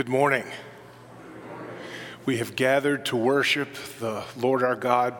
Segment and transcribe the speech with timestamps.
[0.00, 0.46] Good morning.
[2.24, 3.68] We have gathered to worship
[3.98, 5.14] the Lord our God.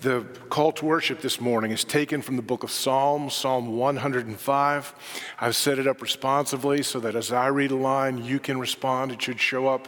[0.00, 4.94] The call to worship this morning is taken from the book of Psalms, Psalm 105.
[5.40, 9.12] I've set it up responsively so that as I read a line, you can respond.
[9.12, 9.86] It should show up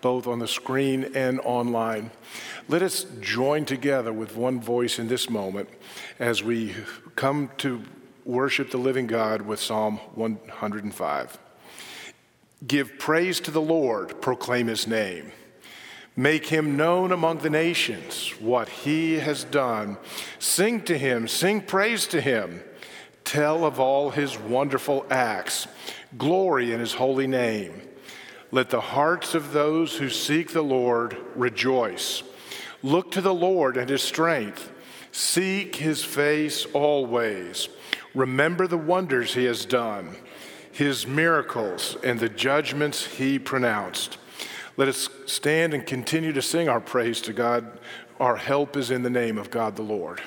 [0.00, 2.10] both on the screen and online.
[2.66, 5.68] Let us join together with one voice in this moment
[6.18, 6.74] as we
[7.14, 7.84] come to
[8.24, 11.38] worship the living God with Psalm 105.
[12.66, 15.32] Give praise to the Lord, proclaim his name.
[16.16, 19.96] Make him known among the nations what he has done.
[20.38, 22.62] Sing to him, sing praise to him.
[23.24, 25.66] Tell of all his wonderful acts.
[26.18, 27.80] Glory in his holy name.
[28.50, 32.22] Let the hearts of those who seek the Lord rejoice.
[32.82, 34.70] Look to the Lord and his strength.
[35.12, 37.68] Seek his face always.
[38.14, 40.16] Remember the wonders he has done
[40.72, 44.18] his miracles and the judgments he pronounced.
[44.76, 47.78] Let us stand and continue to sing our praise to God.
[48.18, 50.20] Our help is in the name of God the Lord.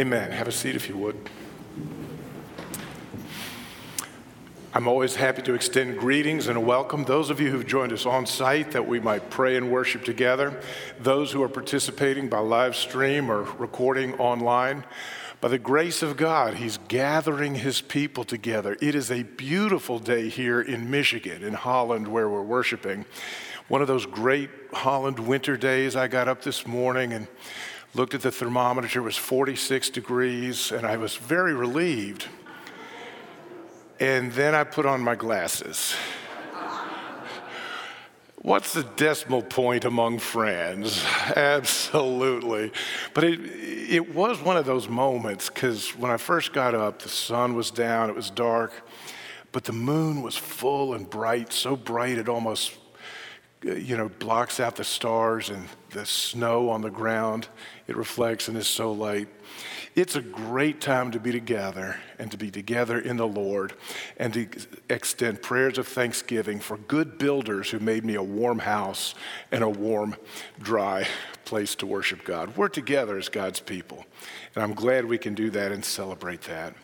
[0.00, 0.30] Amen.
[0.30, 1.28] Have a seat if you would.
[4.72, 7.04] I'm always happy to extend greetings and a welcome.
[7.04, 10.58] Those of you who've joined us on site that we might pray and worship together,
[10.98, 14.84] those who are participating by live stream or recording online.
[15.42, 18.78] By the grace of God, He's gathering His people together.
[18.80, 23.04] It is a beautiful day here in Michigan, in Holland, where we're worshiping.
[23.68, 25.94] One of those great Holland winter days.
[25.94, 27.28] I got up this morning and
[27.94, 32.26] looked at the thermometer, it was 46 degrees, and I was very relieved.
[33.98, 35.94] And then I put on my glasses.
[38.42, 41.04] What's the decimal point among friends?
[41.36, 42.72] Absolutely.
[43.12, 47.10] But it, it was one of those moments because when I first got up, the
[47.10, 48.72] sun was down, it was dark,
[49.52, 52.78] but the moon was full and bright, so bright it almost
[53.66, 57.48] uh, you know, blocks out the stars and the snow on the ground.
[57.90, 59.26] It reflects and is so light.
[59.96, 63.72] It's a great time to be together and to be together in the Lord
[64.16, 64.46] and to
[64.88, 69.16] extend prayers of thanksgiving for good builders who made me a warm house
[69.50, 70.14] and a warm,
[70.60, 71.08] dry
[71.44, 72.56] place to worship God.
[72.56, 74.06] We're together as God's people,
[74.54, 76.74] and I'm glad we can do that and celebrate that.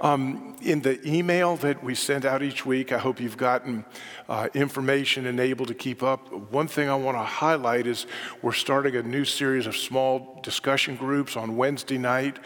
[0.00, 3.84] Um, in the email that we send out each week, I hope you've gotten
[4.28, 6.32] uh, information and able to keep up.
[6.50, 8.06] One thing I want to highlight is
[8.42, 12.38] We're starting a new series of small discussion groups on Wednesday night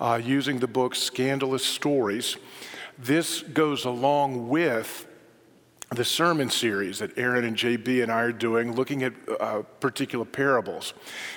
[0.00, 2.36] uh, using the book Scandalous Stories.
[2.98, 5.06] This goes along with
[5.90, 10.24] the sermon series that Aaron and JB and I are doing, looking at uh, particular
[10.24, 10.94] parables.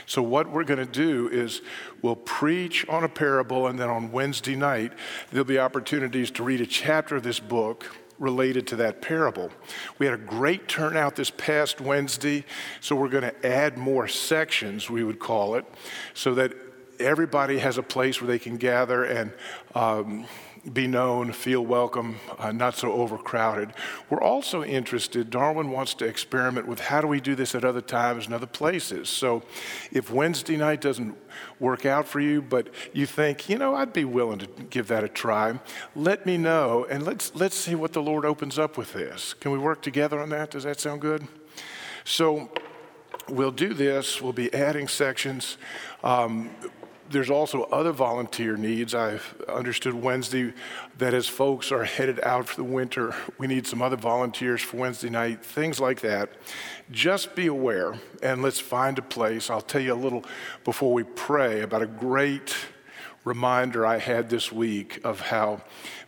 [0.07, 1.61] So, what we're going to do is
[2.01, 4.93] we'll preach on a parable, and then on Wednesday night,
[5.29, 7.85] there'll be opportunities to read a chapter of this book
[8.17, 9.51] related to that parable.
[9.97, 12.43] We had a great turnout this past Wednesday,
[12.81, 15.65] so we're going to add more sections, we would call it,
[16.13, 16.53] so that
[16.99, 19.31] everybody has a place where they can gather and
[19.73, 20.25] um,
[20.73, 23.73] be known, feel welcome, uh, not so overcrowded.
[24.09, 27.81] We're also interested, Darwin wants to experiment with how do we do this at other
[27.81, 29.09] times and other places.
[29.09, 29.43] So
[29.91, 31.15] if Wednesday night doesn't
[31.59, 35.03] work out for you, but you think, you know, I'd be willing to give that
[35.03, 35.59] a try,
[35.95, 39.33] let me know and let's, let's see what the Lord opens up with this.
[39.33, 40.51] Can we work together on that?
[40.51, 41.27] Does that sound good?
[42.03, 42.49] So
[43.27, 45.57] we'll do this, we'll be adding sections.
[46.03, 46.49] Um,
[47.09, 48.93] there's also other volunteer needs.
[48.93, 50.53] I've understood Wednesday
[50.97, 54.77] that as folks are headed out for the winter, we need some other volunteers for
[54.77, 56.29] Wednesday night, things like that.
[56.91, 59.49] Just be aware and let's find a place.
[59.49, 60.23] I'll tell you a little
[60.63, 62.55] before we pray about a great
[63.25, 65.61] reminder I had this week of how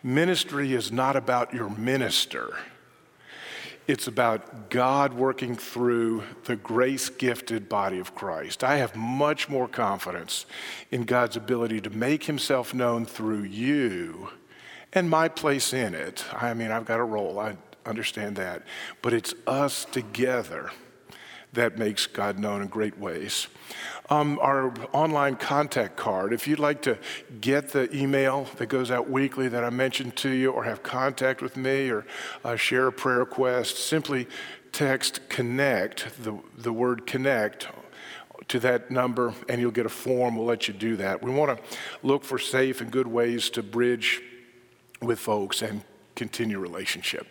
[0.03, 2.55] ministry is not about your minister.
[3.91, 8.63] It's about God working through the grace gifted body of Christ.
[8.63, 10.45] I have much more confidence
[10.91, 14.29] in God's ability to make himself known through you
[14.93, 16.23] and my place in it.
[16.33, 18.63] I mean, I've got a role, I understand that.
[19.01, 20.71] But it's us together
[21.51, 23.47] that makes God known in great ways.
[24.11, 26.97] Um, our online contact card, if you'd like to
[27.39, 31.41] get the email that goes out weekly that I mentioned to you, or have contact
[31.41, 32.05] with me, or
[32.43, 34.27] uh, share a prayer request, simply
[34.73, 37.69] text connect, the, the word connect,
[38.49, 40.35] to that number, and you'll get a form.
[40.35, 41.23] We'll let you do that.
[41.23, 44.21] We want to look for safe and good ways to bridge
[45.01, 45.83] with folks and
[46.15, 47.27] continue relationship.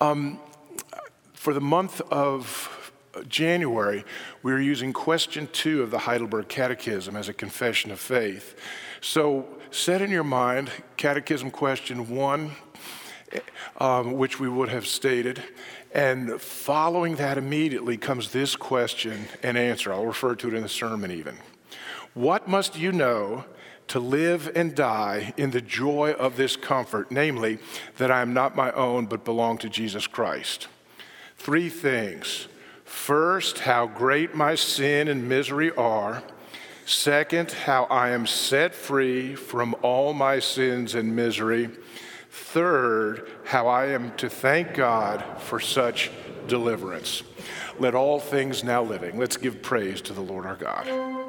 [0.00, 0.40] Um,
[1.32, 2.75] for the month of
[3.28, 4.04] January,
[4.42, 8.58] we were using question two of the Heidelberg Catechism as a confession of faith.
[9.00, 12.52] So, set in your mind Catechism question one,
[13.78, 15.42] um, which we would have stated,
[15.92, 19.92] and following that immediately comes this question and answer.
[19.92, 21.36] I'll refer to it in the sermon even.
[22.14, 23.44] What must you know
[23.88, 27.58] to live and die in the joy of this comfort, namely,
[27.98, 30.68] that I am not my own but belong to Jesus Christ?
[31.36, 32.48] Three things
[32.86, 36.22] First, how great my sin and misery are.
[36.86, 41.68] Second, how I am set free from all my sins and misery.
[42.30, 46.12] Third, how I am to thank God for such
[46.46, 47.24] deliverance.
[47.80, 51.25] Let all things now living, let's give praise to the Lord our God.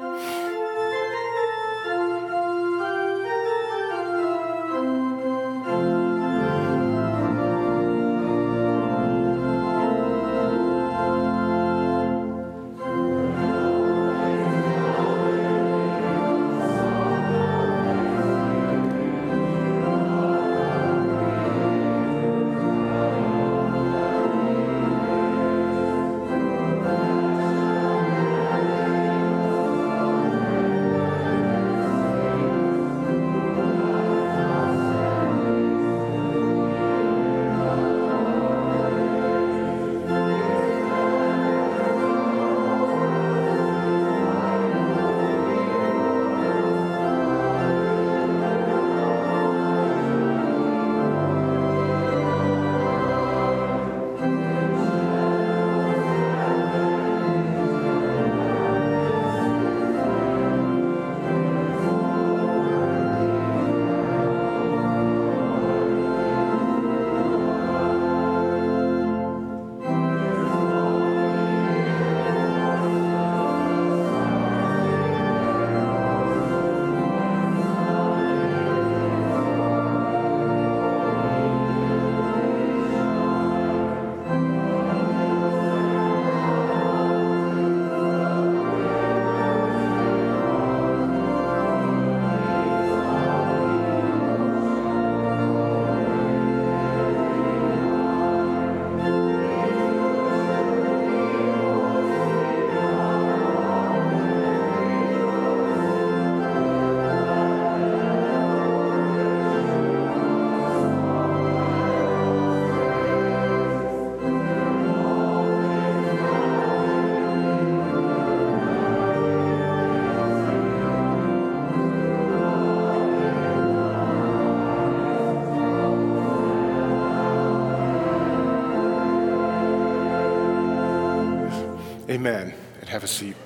[133.08, 133.36] A seat.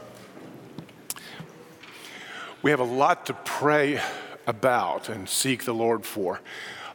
[2.63, 4.01] We have a lot to pray
[4.47, 6.41] about and seek the Lord for.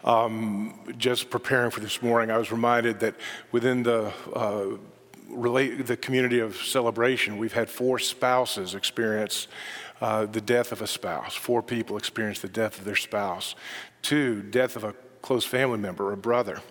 [0.04, 3.16] Um, just preparing for this morning, I was reminded that
[3.54, 4.66] within the uh,
[5.30, 9.48] relate, the community of celebration, we've had four spouses experience
[10.02, 11.36] uh, the death of a spouse.
[11.36, 13.56] Four people experience the death of their spouse.
[14.02, 16.62] Two, death of a close family member, a brother.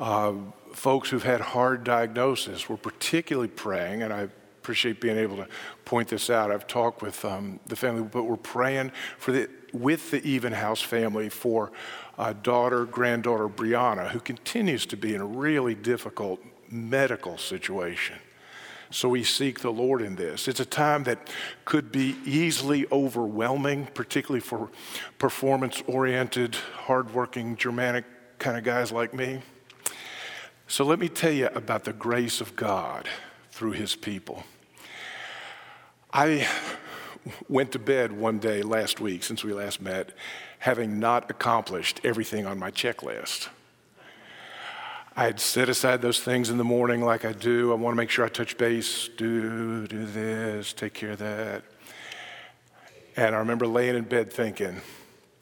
[0.00, 0.32] Uh,
[0.72, 4.28] folks who've had hard diagnosis, we're particularly praying, and I
[4.68, 5.48] appreciate being able to
[5.86, 6.50] point this out.
[6.50, 11.30] I've talked with um, the family, but we're praying for the, with the Evenhouse family
[11.30, 11.72] for
[12.18, 18.16] uh, daughter, granddaughter Brianna, who continues to be in a really difficult medical situation.
[18.90, 20.48] So we seek the Lord in this.
[20.48, 21.30] It's a time that
[21.64, 24.68] could be easily overwhelming, particularly for
[25.16, 28.04] performance oriented, hardworking, Germanic
[28.38, 29.40] kind of guys like me.
[30.66, 33.08] So let me tell you about the grace of God
[33.58, 34.44] through his people.
[36.12, 36.48] I
[37.48, 40.12] went to bed one day last week, since we last met,
[40.58, 43.48] having not accomplished everything on my checklist.
[45.14, 47.72] I had set aside those things in the morning like I do.
[47.72, 51.64] I want to make sure I touch base, do, do this, take care of that.
[53.16, 54.80] And I remember laying in bed thinking,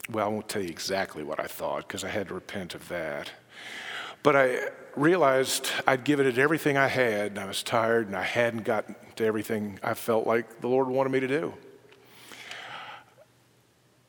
[0.09, 2.87] well, I won't tell you exactly what I thought because I had to repent of
[2.89, 3.31] that.
[4.23, 4.57] But I
[4.97, 8.95] realized I'd given it everything I had, and I was tired, and I hadn't gotten
[9.15, 11.53] to everything I felt like the Lord wanted me to do.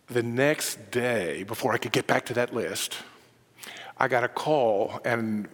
[0.08, 2.96] The next day, before I could get back to that list,
[3.98, 5.48] I got a call, and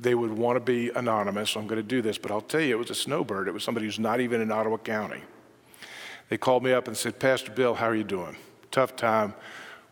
[0.00, 2.74] they would want to be anonymous, I'm going to do this, but I'll tell you,
[2.74, 3.46] it was a snowbird.
[3.46, 5.22] It was somebody who's not even in Ottawa County.
[6.28, 8.36] They called me up and said, Pastor Bill, how are you doing?
[8.72, 9.34] Tough time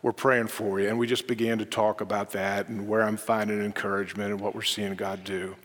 [0.03, 0.89] we're praying for you.
[0.89, 4.55] And we just began to talk about that and where I'm finding encouragement and what
[4.55, 5.57] we're seeing God do.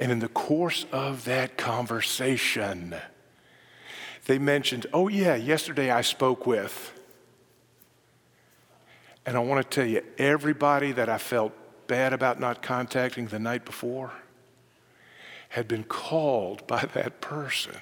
[0.00, 2.96] And in the course of that conversation,
[4.26, 6.92] they mentioned, oh, yeah, yesterday I spoke with.
[9.24, 11.52] And I want to tell you, everybody that I felt
[11.86, 14.12] bad about not contacting the night before
[15.50, 17.76] had been called by that person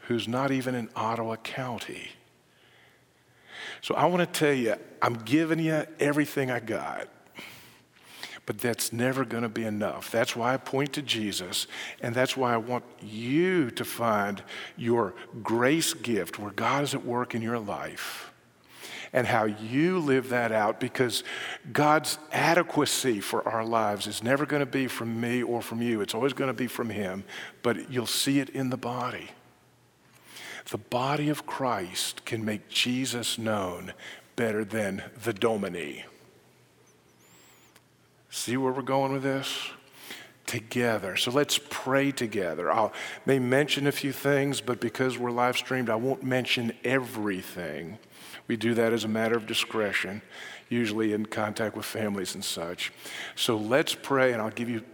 [0.00, 2.10] who's not even in Ottawa County
[3.80, 7.08] so I want to tell you, I'm giving you everything I got.
[8.46, 10.10] But that's never going to be enough.
[10.10, 11.66] That's why I point to Jesus,
[12.00, 14.42] and that's why I want you to find
[14.76, 18.32] your grace gift where God is at work in your life
[19.12, 21.24] and how you live that out because
[21.72, 26.00] God's adequacy for our lives is never going to be from me or from you.
[26.00, 27.24] It's always going to be from Him,
[27.62, 29.28] but you'll see it in the body
[30.70, 33.94] the body of Christ can make Jesus known
[34.36, 36.04] better than the dominie.
[38.30, 39.70] See where we're going with this?
[40.46, 41.16] Together.
[41.16, 42.70] So let's pray together.
[42.70, 42.90] I
[43.24, 47.98] may mention a few things, but because we're live streamed, I won't mention everything.
[48.46, 50.22] We do that as a matter of discretion,
[50.68, 52.92] usually in contact with families and such.
[53.36, 54.84] So let's pray, and I'll give you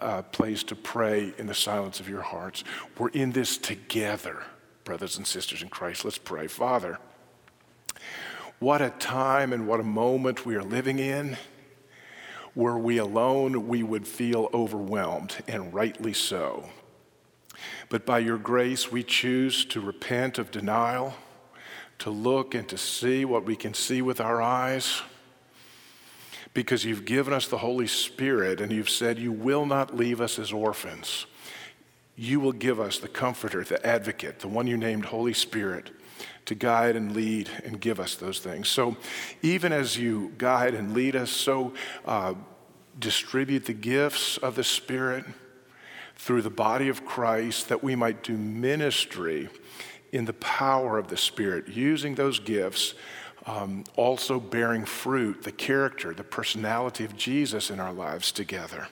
[0.00, 2.62] a place to pray in the silence of your hearts.
[2.96, 4.42] We're in this together
[4.88, 6.02] brothers and sisters in Christ.
[6.02, 6.46] Let's pray.
[6.46, 6.98] Father,
[8.58, 11.36] what a time and what a moment we are living in.
[12.54, 16.70] Were we alone, we would feel overwhelmed, and rightly so.
[17.90, 21.12] But by your grace, we choose to repent of denial,
[21.98, 25.02] to look and to see what we can see with our eyes,
[26.54, 30.38] because you've given us the Holy Spirit and you've said you will not leave us
[30.38, 31.26] as orphans
[32.18, 35.90] you will give us the comforter, the advocate, the one you named Holy Spirit
[36.46, 38.68] to guide and lead and give us those things.
[38.68, 38.96] So,
[39.40, 42.34] even as you guide and lead us, so uh,
[42.98, 45.24] distribute the gifts of the Spirit
[46.16, 49.48] through the body of Christ that we might do ministry
[50.10, 52.94] in the power of the Spirit, using those gifts,
[53.46, 58.88] um, also bearing fruit, the character, the personality of Jesus in our lives together.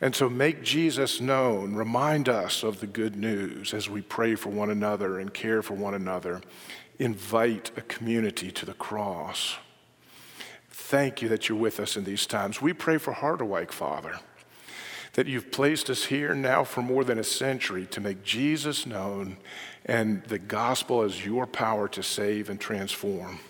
[0.00, 1.74] And so make Jesus known.
[1.74, 5.74] Remind us of the good news as we pray for one another and care for
[5.74, 6.40] one another.
[6.98, 9.56] Invite a community to the cross.
[10.70, 12.60] Thank you that you're with us in these times.
[12.60, 14.18] We pray for Harderwyk, Father,
[15.14, 19.38] that you've placed us here now for more than a century to make Jesus known
[19.86, 23.40] and the gospel as your power to save and transform.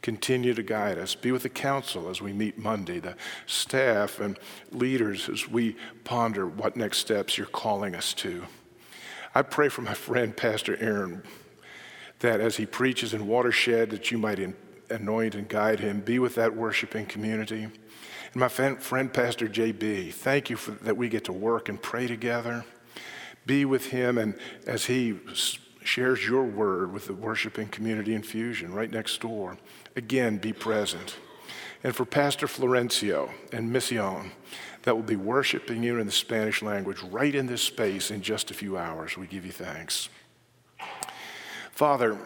[0.00, 1.14] Continue to guide us.
[1.14, 4.38] Be with the council as we meet Monday, the staff and
[4.70, 8.44] leaders as we ponder what next steps you're calling us to.
[9.34, 11.22] I pray for my friend, Pastor Aaron,
[12.20, 14.40] that as he preaches in Watershed, that you might
[14.90, 16.00] anoint and guide him.
[16.00, 17.64] Be with that worshiping community.
[17.64, 22.06] And my friend, Pastor JB, thank you for that we get to work and pray
[22.06, 22.64] together.
[23.46, 25.18] Be with him and as he
[25.88, 29.56] shares your word with the worshiping community infusion right next door.
[29.96, 31.16] Again, be present.
[31.82, 34.32] And for Pastor Florencio and Mission,
[34.82, 38.50] that will be worshiping you in the Spanish language right in this space in just
[38.50, 40.10] a few hours, we give you thanks.
[41.72, 42.18] Father,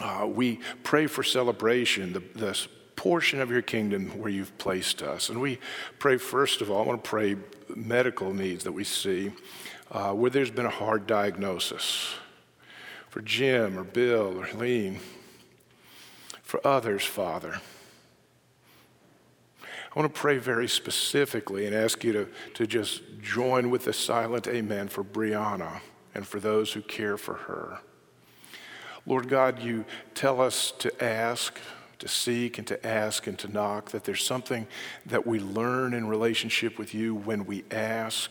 [0.00, 5.28] uh, we pray for celebration, the, portion of your kingdom where you've placed us.
[5.28, 5.60] And we
[6.00, 7.36] pray, first of all, I want to pray
[7.68, 9.30] medical needs that we see
[9.92, 12.16] uh, where there's been a hard diagnosis
[13.18, 15.00] for Jim or Bill or Lean,
[16.44, 17.60] for others, Father.
[19.60, 23.92] I want to pray very specifically and ask you to, to just join with the
[23.92, 25.80] silent amen for Brianna
[26.14, 27.80] and for those who care for her.
[29.04, 31.58] Lord God, you tell us to ask,
[31.98, 34.68] to seek, and to ask and to knock, that there's something
[35.06, 38.30] that we learn in relationship with you when we ask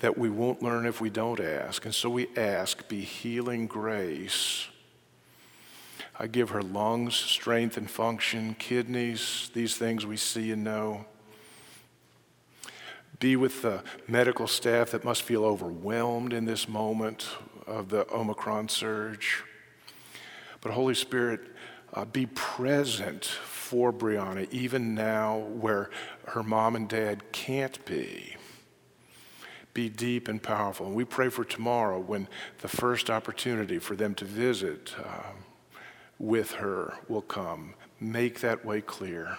[0.00, 1.84] that we won't learn if we don't ask.
[1.84, 4.68] And so we ask, be healing grace.
[6.18, 11.04] I give her lungs, strength and function, kidneys, these things we see and know.
[13.18, 17.28] Be with the medical staff that must feel overwhelmed in this moment
[17.66, 19.42] of the Omicron surge.
[20.60, 21.40] But Holy Spirit,
[21.94, 25.90] uh, be present for Brianna, even now where
[26.26, 28.36] her mom and dad can't be
[29.78, 30.86] be deep and powerful.
[30.86, 32.26] And we pray for tomorrow when
[32.62, 35.30] the first opportunity for them to visit uh,
[36.18, 37.74] with her will come.
[38.00, 39.38] Make that way clear.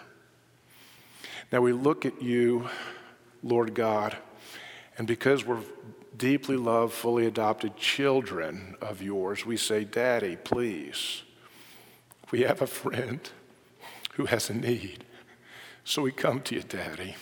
[1.52, 2.70] Now we look at you,
[3.44, 4.16] Lord God,
[4.98, 5.60] and because we're
[6.18, 11.24] deeply loved, fully adopted children of yours, we say, Daddy, please.
[12.32, 13.20] We have a friend
[14.14, 15.04] who has a need.
[15.84, 17.18] So we come to you, Daddy.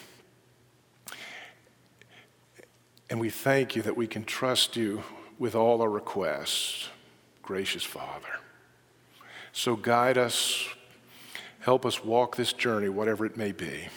[3.09, 5.03] And we thank you that we can trust you
[5.39, 6.89] with all our requests,
[7.41, 8.39] gracious Father.
[9.53, 10.67] So guide us,
[11.59, 13.87] help us walk this journey, whatever it may be.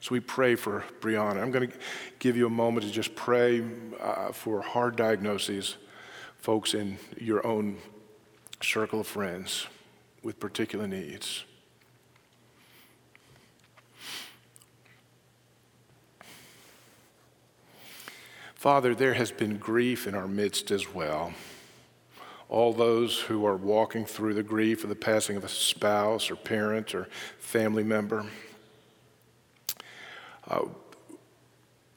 [0.00, 1.42] So we pray for Brianna.
[1.42, 1.76] I'm going to
[2.18, 3.64] give you a moment to just pray
[4.00, 5.76] uh, for hard diagnoses,
[6.36, 7.78] folks in your own
[8.62, 9.66] circle of friends
[10.22, 11.44] with particular needs.
[18.58, 21.32] Father, there has been grief in our midst as well.
[22.48, 26.34] All those who are walking through the grief of the passing of a spouse or
[26.34, 27.06] parent or
[27.38, 28.26] family member.
[30.48, 30.62] Uh,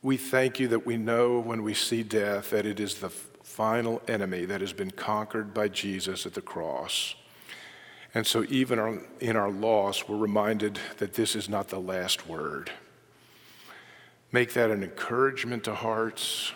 [0.04, 4.00] we thank you that we know when we see death that it is the final
[4.08, 7.16] enemy that has been conquered by Jesus at the cross.
[8.14, 12.70] And so, even in our loss, we're reminded that this is not the last word.
[14.32, 16.54] Make that an encouragement to hearts.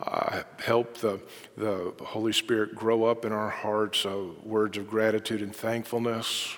[0.00, 1.20] Uh, help the,
[1.56, 6.56] the Holy Spirit grow up in our hearts of words of gratitude and thankfulness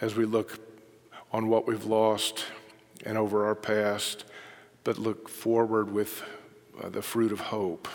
[0.00, 0.58] as we look
[1.30, 2.46] on what we've lost
[3.04, 4.24] and over our past,
[4.82, 6.24] but look forward with
[6.82, 7.86] uh, the fruit of hope.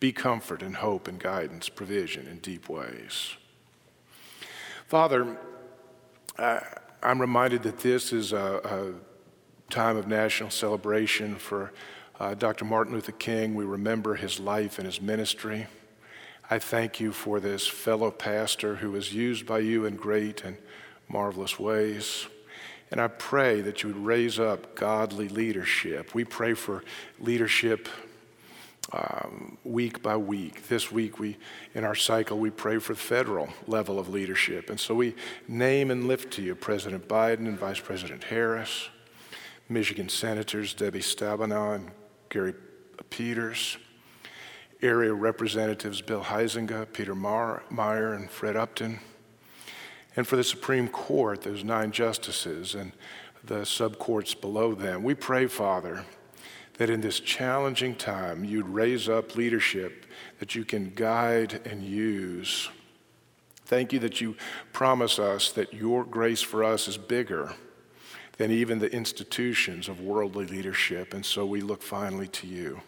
[0.00, 3.36] Be comfort and hope and guidance, provision in deep ways.
[4.86, 5.38] Father,
[6.38, 6.60] I,
[7.02, 9.07] I'm reminded that this is a, a
[9.70, 11.72] time of national celebration for
[12.18, 12.64] uh, Dr.
[12.64, 13.54] Martin Luther King.
[13.54, 15.66] We remember his life and his ministry.
[16.50, 20.56] I thank you for this fellow pastor who was used by you in great and
[21.08, 22.26] marvelous ways.
[22.90, 26.14] And I pray that you would raise up godly leadership.
[26.14, 26.82] We pray for
[27.20, 27.88] leadership
[28.92, 30.68] um, week by week.
[30.68, 31.36] This week, we
[31.74, 34.70] in our cycle, we pray for federal level of leadership.
[34.70, 35.14] And so we
[35.46, 38.88] name and lift to you President Biden and Vice President Harris.
[39.70, 41.90] Michigan Senators Debbie Stabenow and
[42.30, 42.54] Gary
[43.10, 43.76] Peters,
[44.80, 49.00] area representatives Bill Huizenga, Peter Meijer, and Fred Upton,
[50.16, 52.92] and for the Supreme Court, those nine justices and
[53.44, 55.02] the subcourts below them.
[55.02, 56.04] We pray, Father,
[56.78, 60.06] that in this challenging time you'd raise up leadership
[60.38, 62.70] that you can guide and use.
[63.66, 64.34] Thank you that you
[64.72, 67.54] promise us that your grace for us is bigger
[68.38, 71.12] than even the institutions of worldly leadership.
[71.12, 72.80] And so we look finally to you.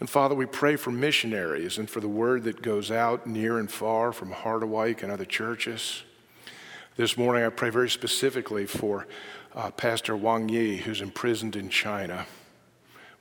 [0.00, 3.70] And Father, we pray for missionaries and for the word that goes out near and
[3.70, 6.02] far from Harderwyk and other churches.
[6.96, 9.06] This morning, I pray very specifically for
[9.54, 12.26] uh, Pastor Wang Yi, who's imprisoned in China.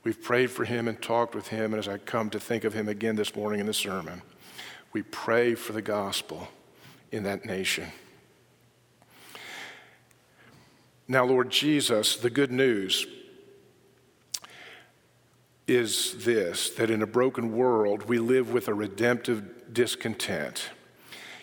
[0.04, 2.74] We've prayed for him and talked with him, and as I come to think of
[2.74, 4.22] him again this morning in the sermon,
[4.94, 6.48] we pray for the gospel
[7.12, 7.92] in that nation.
[11.12, 13.08] Now, Lord Jesus, the good news
[15.68, 20.70] is this that in a broken world, we live with a redemptive discontent.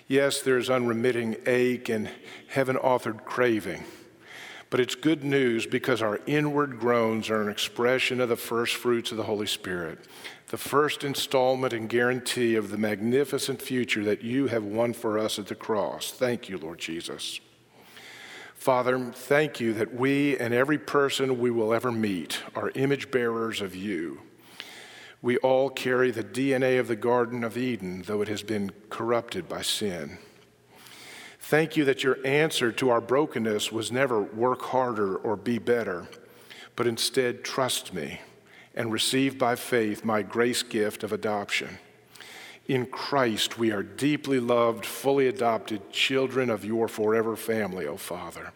[0.06, 2.08] Yes, there's unremitting ache and
[2.46, 3.82] heaven authored craving.
[4.70, 9.10] But it's good news because our inward groans are an expression of the first fruits
[9.10, 9.98] of the Holy Spirit,
[10.48, 15.40] the first installment and guarantee of the magnificent future that you have won for us
[15.40, 16.12] at the cross.
[16.12, 17.40] Thank you, Lord Jesus.
[18.66, 23.60] Father, thank you that we and every person we will ever meet are image bearers
[23.60, 24.22] of you.
[25.22, 29.48] We all carry the DNA of the Garden of Eden, though it has been corrupted
[29.48, 30.18] by sin.
[31.38, 36.08] Thank you that your answer to our brokenness was never work harder or be better,
[36.74, 38.20] but instead trust me
[38.74, 41.78] and receive by faith my grace gift of adoption.
[42.68, 47.96] In Christ, we are deeply loved, fully adopted children of your forever family, O oh
[47.96, 48.52] Father.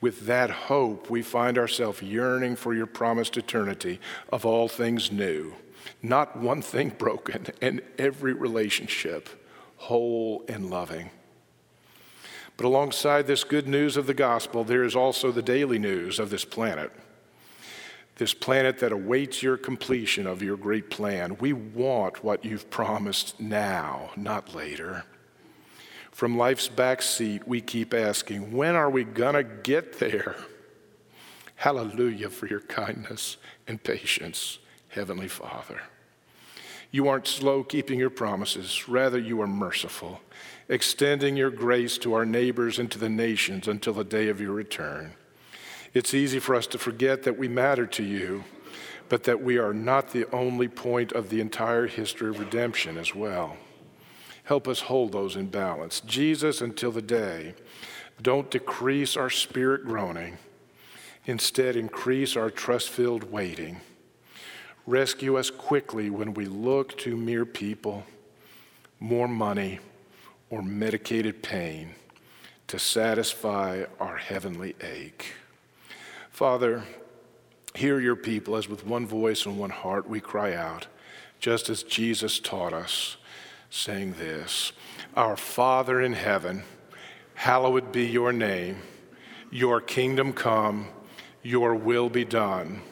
[0.00, 4.00] With that hope, we find ourselves yearning for your promised eternity
[4.32, 5.54] of all things new,
[6.02, 9.28] not one thing broken, and every relationship
[9.76, 11.10] whole and loving.
[12.56, 16.30] But alongside this good news of the gospel, there is also the daily news of
[16.30, 16.92] this planet.
[18.22, 21.36] This planet that awaits your completion of your great plan.
[21.40, 25.02] We want what you've promised now, not later.
[26.12, 30.36] From life's back seat, we keep asking, when are we going to get there?
[31.56, 35.80] Hallelujah for your kindness and patience, Heavenly Father.
[36.92, 40.20] You aren't slow keeping your promises, rather, you are merciful
[40.68, 44.52] extending your grace to our neighbors and to the nations until the day of your
[44.52, 45.14] return.
[45.94, 48.44] It's easy for us to forget that we matter to you,
[49.08, 53.14] but that we are not the only point of the entire history of redemption as
[53.14, 53.56] well.
[54.44, 56.00] Help us hold those in balance.
[56.00, 57.54] Jesus, until the day,
[58.20, 60.38] don't decrease our spirit groaning.
[61.26, 63.80] Instead, increase our trust filled waiting.
[64.86, 68.04] Rescue us quickly when we look to mere people,
[68.98, 69.78] more money,
[70.50, 71.90] or medicated pain
[72.66, 75.34] to satisfy our heavenly ache.
[76.32, 76.82] Father,
[77.74, 80.88] hear your people as with one voice and one heart we cry out,
[81.38, 83.16] just as Jesus taught us,
[83.70, 84.72] saying this
[85.14, 86.64] Our Father in heaven,
[87.34, 88.78] hallowed be your name,
[89.50, 90.88] your kingdom come,
[91.42, 92.82] your will be done,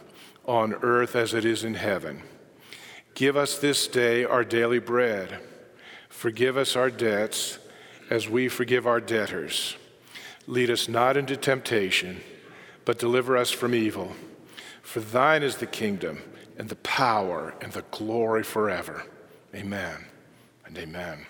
[0.47, 2.23] on earth as it is in heaven.
[3.15, 5.41] Give us this day our daily bread
[6.21, 7.59] Forgive us our debts
[8.11, 9.77] as we forgive our debtors.
[10.47, 12.21] Lead us not into temptation,
[12.85, 14.13] but deliver us from evil.
[14.83, 16.23] For thine is the kingdom
[16.59, 19.05] and the power and the glory forever.
[19.55, 20.07] Amen
[20.67, 21.27] and amen.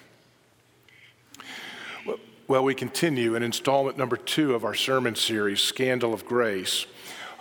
[2.51, 6.87] Well, we continue in installment number two of our sermon series, Scandal of Grace.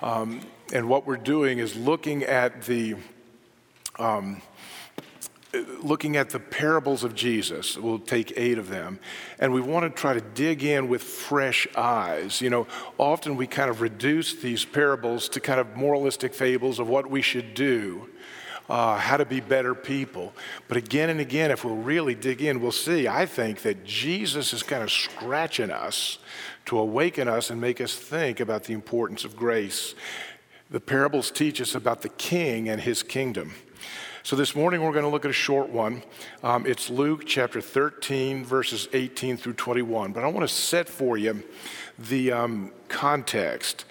[0.04, 0.42] Um,
[0.72, 2.96] and what we're doing is looking at the
[3.98, 4.44] um,
[5.54, 7.78] looking at the parables of Jesus.
[7.78, 9.00] We'll take eight of them.
[9.40, 12.42] And we want to try to dig in with fresh eyes.
[12.42, 16.88] You know, often we kind of reduce these parables to kind of moralistic fables of
[16.88, 18.10] what we should do.
[18.70, 20.32] Uh, how to be better people.
[20.68, 24.54] But again and again, if we'll really dig in, we'll see, I think, that Jesus
[24.54, 26.20] is kind of scratching us
[26.66, 29.96] to awaken us and make us think about the importance of grace.
[30.70, 33.56] The parables teach us about the king and his kingdom.
[34.30, 36.04] So this morning we're going to look at a short one.
[36.44, 40.12] Um, it's Luke chapter 13, verses 18 through 21.
[40.12, 41.44] But I want to set for you
[41.98, 43.86] the um, context.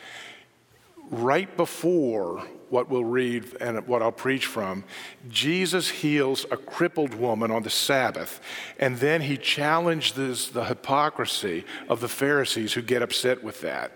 [1.10, 4.84] Right before what we'll read and what I'll preach from,
[5.28, 8.40] Jesus heals a crippled woman on the Sabbath,
[8.78, 13.90] and then he challenges the hypocrisy of the Pharisees who get upset with that.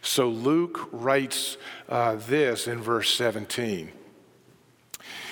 [0.00, 1.58] So Luke writes
[1.90, 3.92] uh, this in verse 17.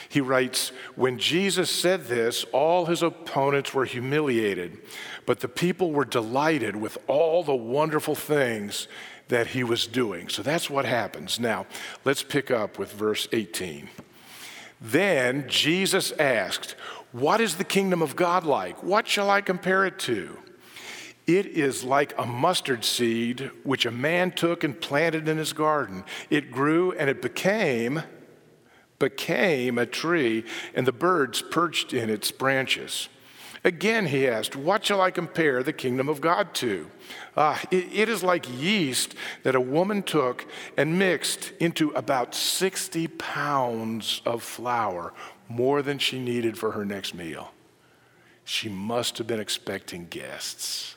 [0.09, 4.79] He writes, When Jesus said this, all his opponents were humiliated,
[5.25, 8.89] but the people were delighted with all the wonderful things
[9.29, 10.29] that he was doing.
[10.29, 11.41] So that's what happens.
[11.41, 11.67] Now,
[12.05, 13.89] let's pick up with verse 18.
[14.81, 16.77] Then Jesus asked,
[17.13, 18.83] What is the kingdom of God like?
[18.83, 20.39] What shall I compare it to?
[21.27, 26.05] It is like a mustard seed which a man took and planted in his garden.
[26.31, 28.03] It grew and it became
[28.99, 33.09] became a tree, and the birds perched in its branches.
[33.65, 36.89] Again, he asked, What shall I compare the kingdom of God to?
[37.37, 43.09] Uh, it, it is like yeast that a woman took and mixed into about 60
[43.09, 45.13] pounds of flour,
[45.49, 47.53] more than she needed for her next meal.
[48.45, 50.95] She must have been expecting guests.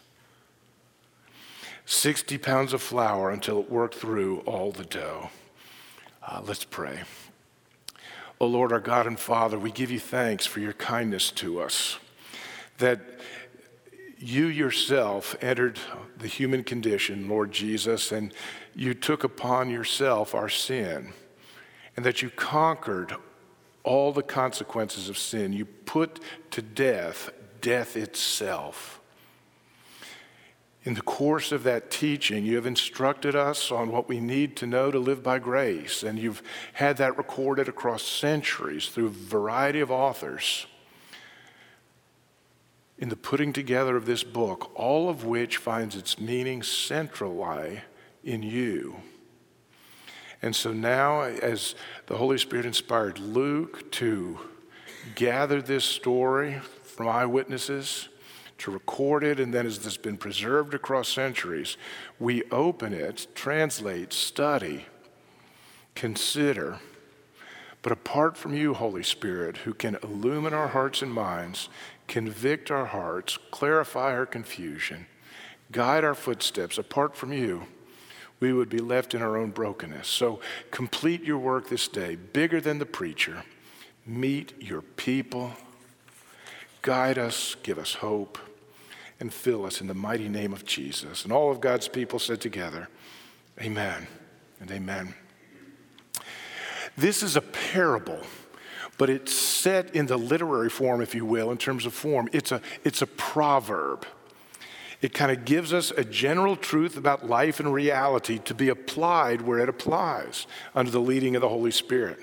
[1.88, 5.32] 60 pounds of flour until it worked through all the dough.
[6.22, 7.00] Uh, let's pray.
[8.39, 11.99] O Lord, our God and Father, we give you thanks for your kindness to us,
[12.78, 13.02] that
[14.17, 15.80] you yourself entered
[16.17, 18.34] the human condition, Lord Jesus, and
[18.75, 21.13] you took upon yourself our sin,
[21.95, 23.15] and that you conquered
[23.84, 25.52] all the consequences of sin.
[25.54, 26.19] You put
[26.52, 28.99] to death death itself.
[30.86, 34.65] In the course of that teaching, you have instructed us on what we need to
[34.65, 36.42] know to live by grace, and you've
[36.74, 40.68] had that recorded across centuries through a variety of authors.
[42.98, 47.82] In the putting together of this book, all of which finds its meaning centrally
[48.23, 48.98] in you.
[50.42, 51.75] And so now, as
[52.08, 54.40] the Holy Spirit inspired Luke to
[55.15, 58.08] gather this story from eyewitnesses,
[58.60, 61.78] to record it, and then as it's been preserved across centuries,
[62.20, 64.86] we open it, translate, study,
[65.96, 66.80] consider.
[67.82, 71.70] But apart from you, Holy Spirit, who can illumine our hearts and minds,
[72.08, 75.08] convict our hearts, clarify our confusion,
[75.72, 77.64] guide our footsteps, apart from you,
[78.40, 80.08] we would be left in our own brokenness.
[80.08, 80.40] So
[80.72, 83.44] complete your work this day, bigger than the preacher.
[84.06, 85.52] Meet your people.
[86.82, 88.38] Guide us, give us hope
[89.20, 91.24] and fill us in the mighty name of Jesus.
[91.24, 92.88] And all of God's people said together,
[93.62, 94.08] Amen
[94.62, 95.13] and amen.
[96.98, 98.22] This is a parable,
[98.98, 102.30] but it's set in the literary form, if you will, in terms of form.
[102.32, 104.06] It's a, it's a proverb.
[105.02, 109.42] It kind of gives us a general truth about life and reality to be applied
[109.42, 110.46] where it applies
[110.76, 112.20] under the leading of the Holy Spirit.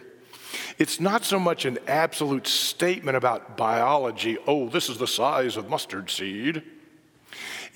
[0.79, 5.71] It's not so much an absolute statement about biology, oh, this is the size of
[5.71, 6.63] mustard seed.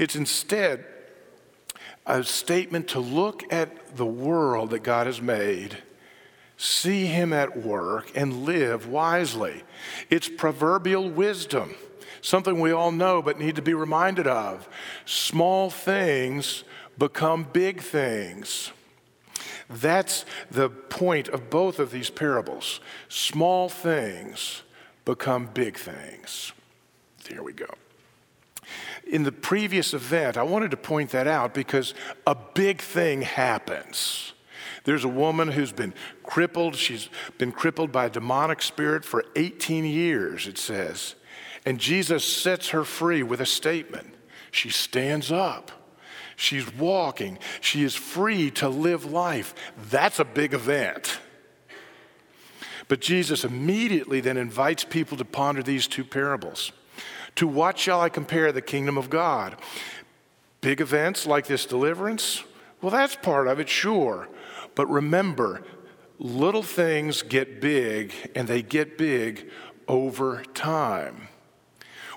[0.01, 0.87] It's instead
[2.07, 5.77] a statement to look at the world that God has made,
[6.57, 9.63] see Him at work, and live wisely.
[10.09, 11.75] It's proverbial wisdom,
[12.23, 14.67] something we all know but need to be reminded of.
[15.05, 16.65] Small things
[16.97, 18.73] become big things.
[19.69, 22.81] That's the point of both of these parables.
[23.11, 24.63] Small things
[25.05, 26.53] become big things.
[27.29, 27.69] There we go
[29.07, 31.95] in the previous event, I wanted to point that out because
[32.27, 34.33] a big thing happens.
[34.85, 36.77] There's a woman who's been crippled.
[36.77, 37.09] She's
[37.39, 41.15] been crippled by a demonic spirit for 18 years, it says.
[41.67, 44.15] And Jesus sets her free with a statement.
[44.51, 45.71] She stands up.
[46.37, 47.39] She's walking.
[47.61, 49.55] She is free to live life.
[49.91, 51.19] That's a big event.
[52.89, 56.73] But Jesus immediately then invites people to ponder these two parables.
[57.37, 59.57] To what shall I compare the kingdom of God?
[60.61, 62.45] Big events like this deliverance?
[62.83, 64.29] Well, that's part of it, sure.
[64.75, 65.63] But remember,
[66.19, 69.51] little things get big, and they get big
[69.89, 71.29] over time.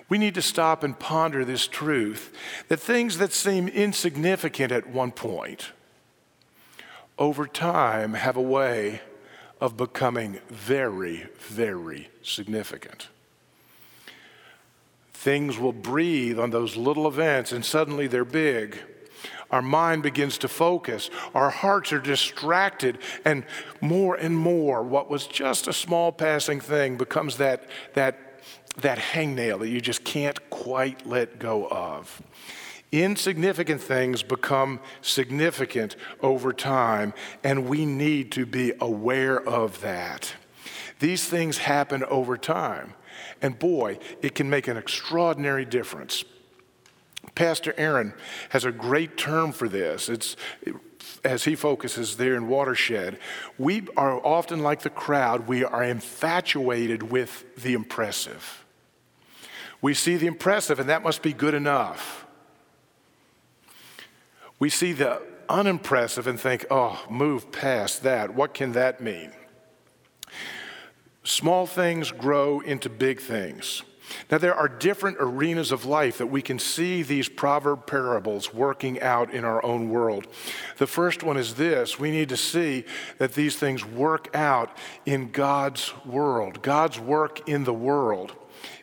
[0.09, 2.35] We need to stop and ponder this truth
[2.67, 5.71] that things that seem insignificant at one point,
[7.17, 9.01] over time, have a way
[9.61, 13.07] of becoming very, very significant.
[15.23, 18.77] Things will breathe on those little events, and suddenly they're big.
[19.51, 21.09] Our mind begins to focus.
[21.33, 23.45] Our hearts are distracted, and
[23.79, 28.43] more and more, what was just a small passing thing becomes that, that,
[28.81, 32.21] that hangnail that you just can't quite let go of.
[32.91, 37.13] Insignificant things become significant over time,
[37.45, 40.33] and we need to be aware of that.
[40.99, 42.95] These things happen over time.
[43.43, 46.23] And boy, it can make an extraordinary difference.
[47.35, 48.13] Pastor Aaron
[48.49, 50.09] has a great term for this.
[50.09, 50.35] It's
[51.23, 53.19] as he focuses there in Watershed.
[53.57, 58.65] We are often like the crowd, we are infatuated with the impressive.
[59.81, 62.25] We see the impressive, and that must be good enough.
[64.59, 68.33] We see the unimpressive and think, oh, move past that.
[68.33, 69.33] What can that mean?
[71.23, 73.83] Small things grow into big things.
[74.29, 79.01] Now, there are different arenas of life that we can see these proverb parables working
[79.01, 80.27] out in our own world.
[80.77, 82.83] The first one is this we need to see
[83.17, 86.61] that these things work out in God's world.
[86.61, 88.35] God's work in the world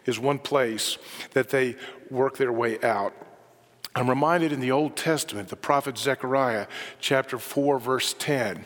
[0.07, 0.99] is one place
[1.33, 1.77] that they
[2.11, 3.15] work their way out.
[3.95, 6.67] I'm reminded in the Old Testament, the prophet Zechariah,
[7.01, 8.65] chapter 4, verse 10.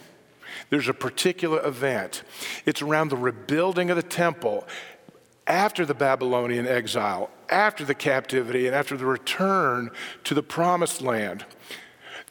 [0.71, 2.23] There's a particular event.
[2.67, 4.67] It's around the rebuilding of the temple
[5.47, 9.91] after the Babylonian exile, after the captivity, and after the return
[10.25, 11.45] to the promised land.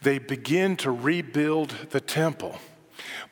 [0.02, 2.60] They begin to rebuild the temple,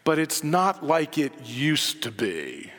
[0.04, 2.72] but it's not like it used to be.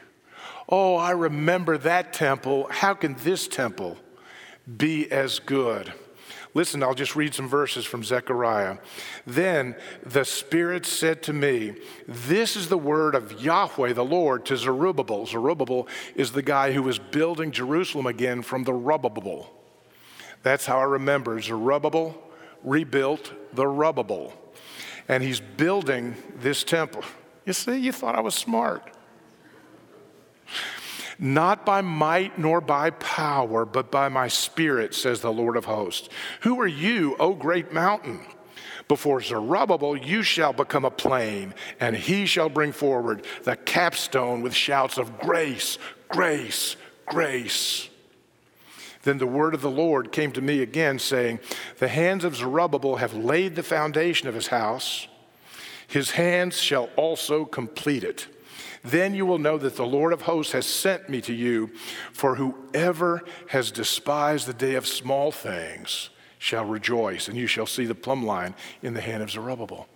[0.69, 2.69] Oh, I remember that temple.
[2.71, 3.99] How can this temple
[4.77, 5.93] be as good?
[6.55, 8.77] Listen, I'll just read some verses from Zechariah.
[9.27, 9.75] Then
[10.05, 11.75] the Spirit said to me,
[12.07, 15.25] This is the word of Yahweh the Lord to Zerubbabel.
[15.27, 19.47] Zerubbabel is the guy who was building Jerusalem again from the rubbable.
[20.43, 21.41] That's how I remember.
[21.41, 22.21] Zerubbabel
[22.63, 24.33] rebuilt the rubbable.
[25.09, 27.03] And he's building this temple.
[27.47, 28.93] You see, you thought I was smart.
[31.23, 36.09] Not by might nor by power, but by my spirit, says the Lord of hosts.
[36.41, 38.23] Who are you, O great mountain?
[38.89, 44.53] Before Zerubbabel, you shall become a plain, and he shall bring forward the capstone with
[44.53, 46.75] shouts of grace, grace,
[47.07, 47.89] grace.
[49.05, 51.39] Then the word of the Lord came to me again, saying,
[51.79, 55.07] The hands of Zerubbabel have laid the foundation of his house,
[55.87, 58.27] his hands shall also complete it.
[58.85, 61.71] Then you will know that the Lord of hosts has sent me to you,
[62.13, 67.85] for whoever has despised the day of small things shall rejoice, and you shall see
[67.85, 69.87] the plumb line in the hand of Zerubbabel.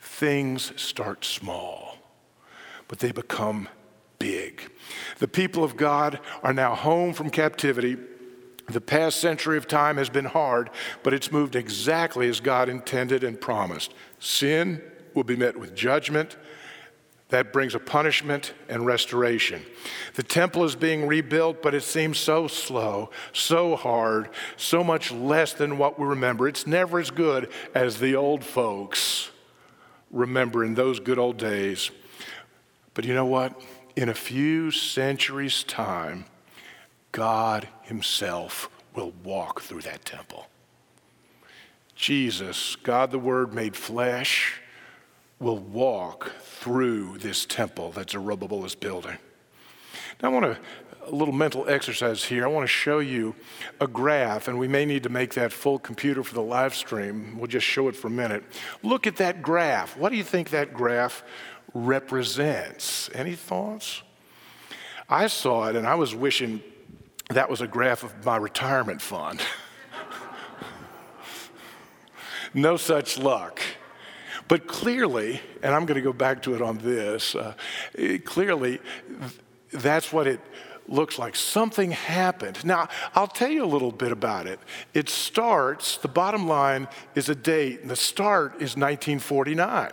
[0.00, 1.96] Things start small,
[2.88, 3.68] but they become
[4.18, 4.70] big.
[5.18, 7.96] The people of God are now home from captivity.
[8.68, 10.70] The past century of time has been hard,
[11.02, 13.94] but it's moved exactly as God intended and promised.
[14.18, 14.82] Sin
[15.14, 16.36] will be met with judgment.
[17.30, 19.62] That brings a punishment and restoration.
[20.14, 25.52] The temple is being rebuilt, but it seems so slow, so hard, so much less
[25.52, 26.46] than what we remember.
[26.46, 29.30] It's never as good as the old folks
[30.12, 31.90] remember in those good old days.
[32.94, 33.60] But you know what?
[33.96, 36.26] In a few centuries' time,
[37.10, 40.46] God Himself will walk through that temple.
[41.96, 44.60] Jesus, God the Word made flesh,
[45.38, 49.18] will walk through this temple that Zerubbabel is building.
[50.22, 50.58] Now, I want to,
[51.06, 52.44] a little mental exercise here.
[52.44, 53.34] I want to show you
[53.80, 57.38] a graph, and we may need to make that full computer for the live stream.
[57.38, 58.44] We'll just show it for a minute.
[58.82, 59.96] Look at that graph.
[59.96, 61.22] What do you think that graph
[61.74, 63.10] represents?
[63.14, 64.02] Any thoughts?
[65.08, 66.62] I saw it, and I was wishing
[67.28, 69.40] that was a graph of my retirement fund.
[72.54, 73.60] no such luck.
[74.48, 77.54] But clearly, and I'm going to go back to it on this, uh,
[78.24, 78.80] clearly,
[79.72, 80.40] that's what it
[80.88, 81.34] looks like.
[81.34, 82.64] Something happened.
[82.64, 84.60] Now, I'll tell you a little bit about it.
[84.94, 89.92] It starts, the bottom line is a date, and the start is 1949.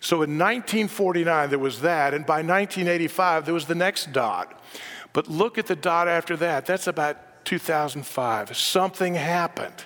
[0.00, 4.62] So in 1949, there was that, and by 1985, there was the next dot.
[5.12, 6.66] But look at the dot after that.
[6.66, 8.56] That's about 2005.
[8.56, 9.84] Something happened.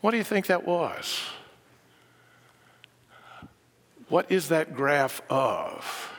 [0.00, 1.20] What do you think that was?
[4.10, 6.12] What is that graph of?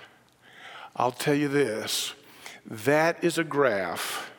[0.95, 2.13] I'll tell you this
[2.65, 4.31] that is a graph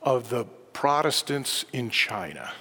[0.00, 2.52] of the Protestants in China.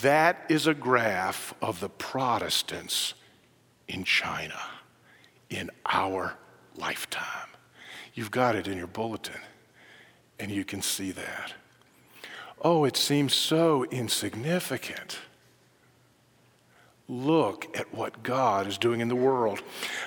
[0.00, 3.12] That is a graph of the Protestants
[3.86, 4.58] in China
[5.50, 6.34] in our
[6.76, 7.48] lifetime.
[8.14, 9.40] You've got it in your bulletin,
[10.38, 11.52] and you can see that.
[12.62, 15.18] Oh, it seems so insignificant
[17.10, 19.60] look at what God is doing in the world.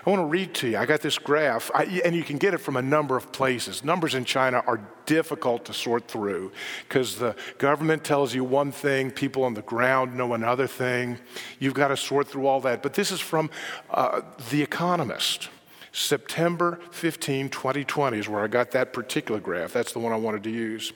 [0.06, 0.78] I want to read to you.
[0.78, 3.84] I got this graph, I, and you can get it from a number of places.
[3.84, 6.54] Numbers in China are difficult to sort through
[6.88, 11.20] because the government tells you one thing, people on the ground know another thing.
[11.60, 12.82] You've got to sort through all that.
[12.82, 13.50] But this is from
[13.90, 15.50] uh, The Economist.
[15.92, 19.74] September 15, 2020 is where I got that particular graph.
[19.74, 20.92] That's the one I wanted to use.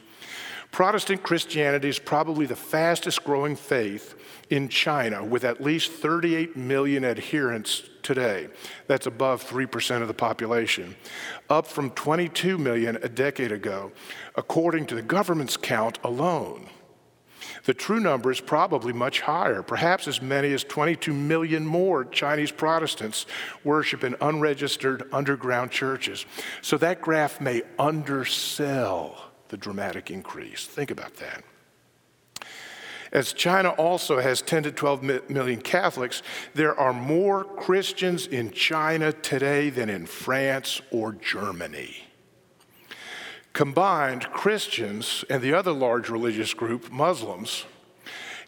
[0.78, 4.14] Protestant Christianity is probably the fastest growing faith
[4.52, 8.48] in China with at least 38 million adherents today.
[8.86, 10.96] That's above 3% of the population,
[11.50, 13.92] up from 22 million a decade ago,
[14.36, 16.70] according to the government's count alone.
[17.64, 19.64] The true number is probably much higher.
[19.64, 23.26] Perhaps as many as 22 million more Chinese Protestants
[23.64, 26.28] worship in unregistered underground churches.
[26.62, 30.66] So that graph may undersell the dramatic increase.
[30.66, 31.44] Think about that.
[33.12, 36.22] As China also has 10 to 12 million Catholics,
[36.54, 42.04] there are more Christians in China today than in France or Germany.
[43.54, 47.66] Combined, Christians and the other large religious group, Muslims,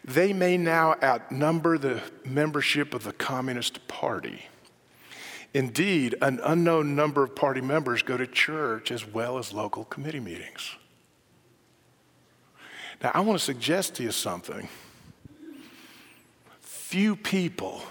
[0.04, 4.46] they may now outnumber the membership of the Communist Party.
[5.52, 10.20] Indeed, an unknown number of party members go to church as well as local committee
[10.20, 10.76] meetings.
[13.02, 14.68] Now, I want to suggest to you something.
[16.60, 17.82] Few people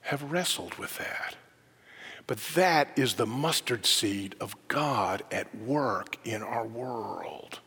[0.00, 1.36] have wrestled with that.
[2.26, 7.60] But that is the mustard seed of God at work in our world.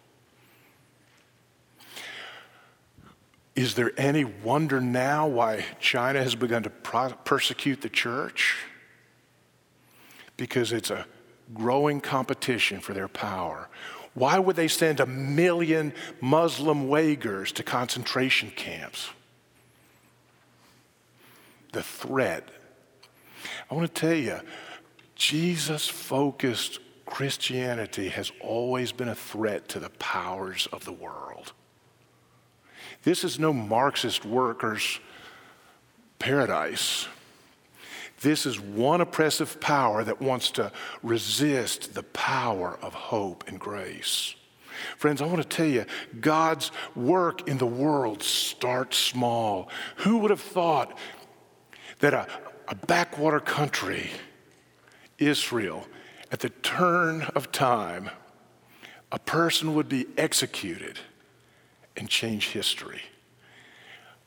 [3.55, 8.57] Is there any wonder now why China has begun to pro- persecute the church?
[10.37, 11.05] Because it's a
[11.53, 13.69] growing competition for their power.
[14.13, 19.09] Why would they send a million Muslim Uyghurs to concentration camps?
[21.71, 22.47] The threat.
[23.69, 24.39] I want to tell you,
[25.15, 31.53] Jesus focused Christianity has always been a threat to the powers of the world.
[33.03, 34.99] This is no Marxist workers'
[36.19, 37.07] paradise.
[38.23, 40.71] This is one oppressive power that wants to
[41.03, 44.33] resist the power of hope and grace.
[44.95, 45.85] Friends, I want to tell you,
[46.21, 49.67] God's work in the world starts small.
[49.97, 50.97] Who would have thought
[51.99, 52.25] that a,
[52.69, 54.09] a backwater country,
[55.17, 55.85] Israel,
[56.31, 58.09] at the turn of time,
[59.11, 60.97] a person would be executed
[61.97, 63.01] and change history?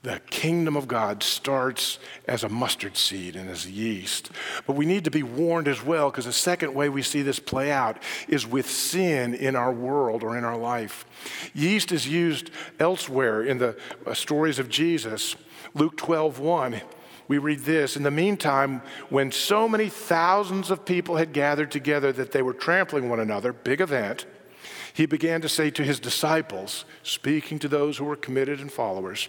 [0.06, 1.98] The kingdom of God starts
[2.28, 4.30] as a mustard seed and as yeast.
[4.64, 7.40] But we need to be warned as well, because the second way we see this
[7.40, 11.06] play out is with sin in our world or in our life.
[11.54, 13.76] Yeast is used elsewhere in the
[14.06, 15.34] uh, stories of Jesus.
[15.74, 16.80] Luke 12, 1,
[17.26, 22.12] we read this In the meantime, when so many thousands of people had gathered together
[22.12, 24.24] that they were trampling one another, big event,
[24.96, 29.28] he began to say to his disciples, speaking to those who were committed and followers,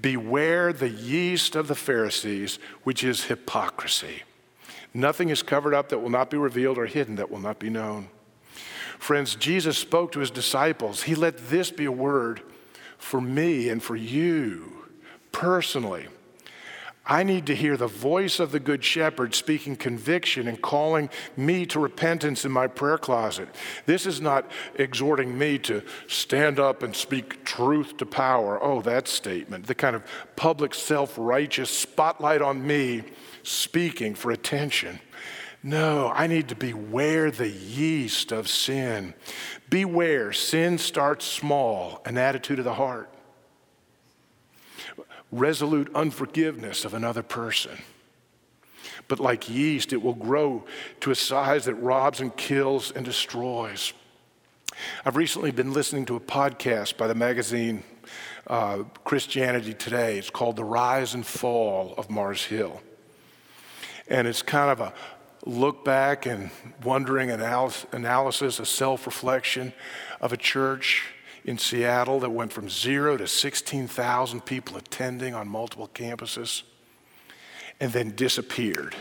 [0.00, 4.22] Beware the yeast of the Pharisees, which is hypocrisy.
[4.94, 7.68] Nothing is covered up that will not be revealed or hidden that will not be
[7.68, 8.08] known.
[8.98, 11.02] Friends, Jesus spoke to his disciples.
[11.02, 12.40] He let this be a word
[12.96, 14.86] for me and for you
[15.32, 16.06] personally.
[17.06, 21.66] I need to hear the voice of the Good Shepherd speaking conviction and calling me
[21.66, 23.48] to repentance in my prayer closet.
[23.84, 28.62] This is not exhorting me to stand up and speak truth to power.
[28.62, 30.02] Oh, that statement, the kind of
[30.34, 33.02] public self righteous spotlight on me
[33.42, 34.98] speaking for attention.
[35.62, 39.12] No, I need to beware the yeast of sin.
[39.68, 43.13] Beware, sin starts small, an attitude of the heart
[45.38, 47.78] resolute unforgiveness of another person.
[49.08, 50.64] But like yeast, it will grow
[51.00, 53.92] to a size that robs and kills and destroys.
[55.04, 57.82] I've recently been listening to a podcast by the magazine
[58.46, 60.18] uh, Christianity Today.
[60.18, 62.80] It's called The Rise and Fall of Mars Hill.
[64.08, 64.92] And it's kind of a
[65.46, 66.50] look back and
[66.82, 69.72] wondering analysis, a self reflection
[70.20, 71.13] of a church
[71.44, 76.62] in Seattle that went from zero to 16,000 people attending on multiple campuses
[77.80, 78.94] and then disappeared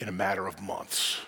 [0.00, 1.18] in a matter of months.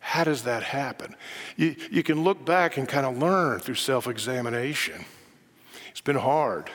[0.00, 1.14] How does that happen?
[1.56, 5.04] You, you can look back and kind of learn through self examination.
[5.90, 6.70] It's been hard.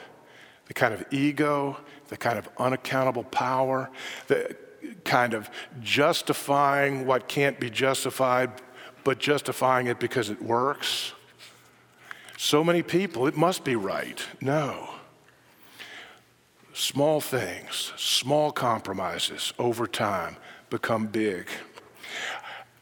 [0.67, 3.89] The kind of ego, the kind of unaccountable power,
[4.27, 4.55] the
[5.03, 5.49] kind of
[5.81, 8.51] justifying what can't be justified,
[9.03, 11.13] but justifying it because it works
[12.43, 14.21] so many people, it must be right.
[14.41, 14.89] No.
[16.73, 20.35] Small things, small compromises over time
[20.69, 21.47] become big.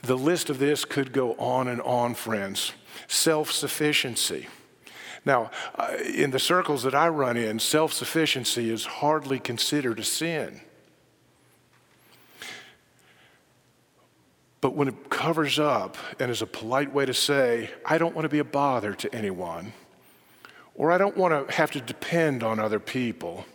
[0.01, 2.71] The list of this could go on and on, friends.
[3.07, 4.47] Self sufficiency.
[5.25, 10.03] Now, uh, in the circles that I run in, self sufficiency is hardly considered a
[10.03, 10.61] sin.
[14.61, 18.25] But when it covers up and is a polite way to say, I don't want
[18.25, 19.73] to be a bother to anyone,
[20.75, 23.45] or I don't want to have to depend on other people,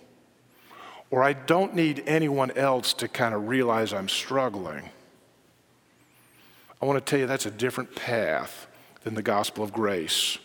[1.11, 4.91] or I don't need anyone else to kind of realize I'm struggling,
[6.83, 8.67] I want to tell you that's a different path
[9.05, 10.39] than the gospel of grace.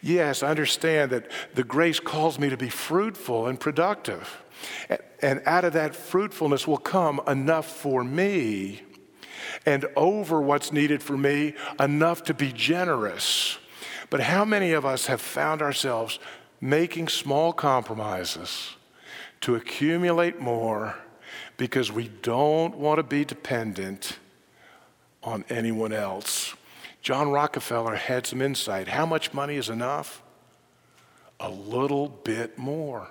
[0.00, 4.42] Yes, I understand that the grace calls me to be fruitful and productive.
[5.20, 8.82] And out of that fruitfulness will come enough for me
[9.66, 13.58] and over what's needed for me enough to be generous.
[14.10, 16.18] But how many of us have found ourselves
[16.60, 18.76] making small compromises
[19.40, 20.96] to accumulate more
[21.56, 24.18] because we don't want to be dependent
[25.22, 26.54] on anyone else?
[27.00, 28.86] John Rockefeller had some insight.
[28.86, 30.22] How much money is enough?
[31.40, 33.08] A little bit more.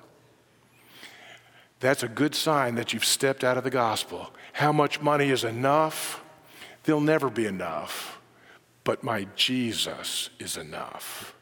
[1.82, 4.32] That's a good sign that you've stepped out of the gospel.
[4.54, 6.21] How much money is enough?
[6.84, 8.20] They'll never be enough,
[8.84, 11.36] but my Jesus is enough.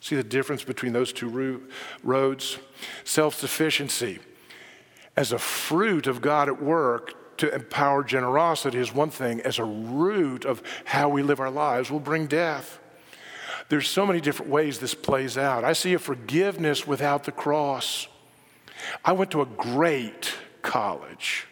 [0.00, 1.68] See the difference between those two
[2.02, 2.58] roads?
[3.04, 4.18] Self sufficiency.
[5.16, 9.64] As a fruit of God at work, to empower generosity is one thing, as a
[9.64, 12.78] root of how we live our lives will bring death.
[13.68, 15.64] There's so many different ways this plays out.
[15.64, 18.06] I see a forgiveness without the cross.
[19.04, 21.46] I went to a great college,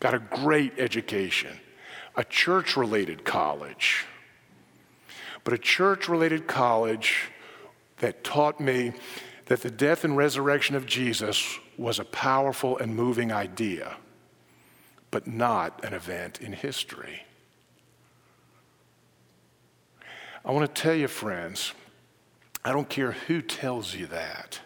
[0.00, 1.58] got a great education,
[2.20, 4.04] a church related college,
[5.42, 7.30] but a church related college
[8.00, 8.92] that taught me
[9.46, 13.96] that the death and resurrection of Jesus was a powerful and moving idea,
[15.10, 17.22] but not an event in history.
[20.44, 21.72] I want to tell you, friends,
[22.62, 24.60] I don't care who tells you that.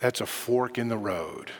[0.00, 1.50] That's a fork in the road.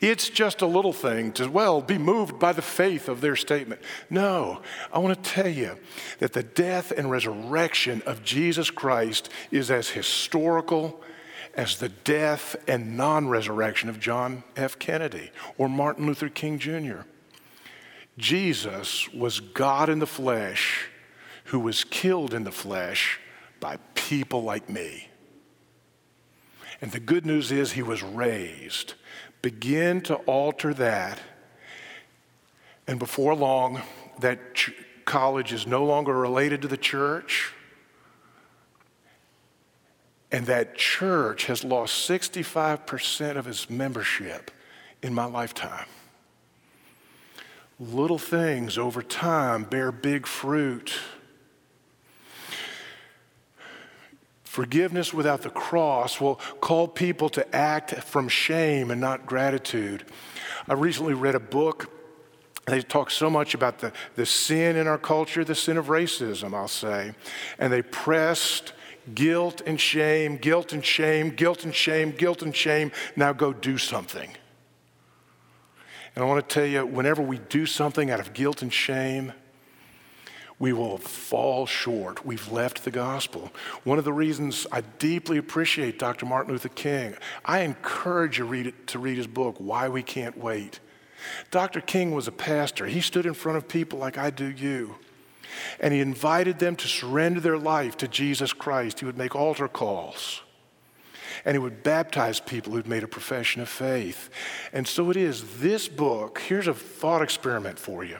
[0.00, 3.80] It's just a little thing to, well, be moved by the faith of their statement.
[4.10, 4.62] No,
[4.92, 5.78] I want to tell you
[6.18, 11.02] that the death and resurrection of Jesus Christ is as historical
[11.54, 14.78] as the death and non resurrection of John F.
[14.78, 17.00] Kennedy or Martin Luther King Jr.
[18.18, 20.88] Jesus was God in the flesh
[21.44, 23.20] who was killed in the flesh
[23.60, 25.08] by people like me.
[26.80, 28.94] And the good news is he was raised.
[29.46, 31.20] Begin to alter that.
[32.88, 33.80] And before long,
[34.18, 34.72] that ch-
[35.04, 37.52] college is no longer related to the church.
[40.32, 44.50] And that church has lost 65% of its membership
[45.00, 45.86] in my lifetime.
[47.78, 50.92] Little things over time bear big fruit.
[54.56, 60.06] Forgiveness without the cross will call people to act from shame and not gratitude.
[60.66, 61.90] I recently read a book.
[62.64, 66.54] They talk so much about the, the sin in our culture, the sin of racism,
[66.54, 67.12] I'll say.
[67.58, 68.72] And they pressed
[69.14, 72.92] guilt and shame, guilt and shame, guilt and shame, guilt and shame.
[73.14, 74.30] Now go do something.
[76.14, 79.34] And I want to tell you, whenever we do something out of guilt and shame,
[80.58, 82.24] we will fall short.
[82.24, 83.52] We've left the gospel.
[83.84, 86.24] One of the reasons I deeply appreciate Dr.
[86.24, 90.38] Martin Luther King, I encourage you read it, to read his book, Why We Can't
[90.38, 90.80] Wait.
[91.50, 91.80] Dr.
[91.80, 92.86] King was a pastor.
[92.86, 94.96] He stood in front of people like I do you.
[95.80, 99.00] And he invited them to surrender their life to Jesus Christ.
[99.00, 100.42] He would make altar calls.
[101.44, 104.30] And he would baptize people who'd made a profession of faith.
[104.72, 108.18] And so it is, this book, here's a thought experiment for you.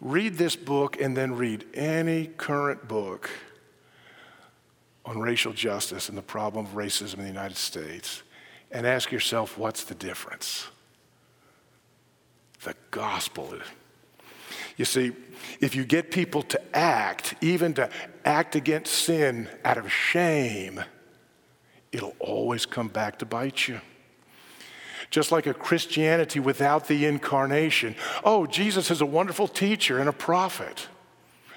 [0.00, 3.30] Read this book and then read any current book
[5.04, 8.22] on racial justice and the problem of racism in the United States
[8.70, 10.66] and ask yourself what's the difference?
[12.62, 13.54] The gospel.
[13.54, 13.62] Is.
[14.76, 15.12] You see,
[15.60, 17.88] if you get people to act, even to
[18.24, 20.82] act against sin out of shame,
[21.92, 23.80] it'll always come back to bite you
[25.10, 27.94] just like a Christianity without the incarnation.
[28.24, 30.88] Oh, Jesus is a wonderful teacher and a prophet.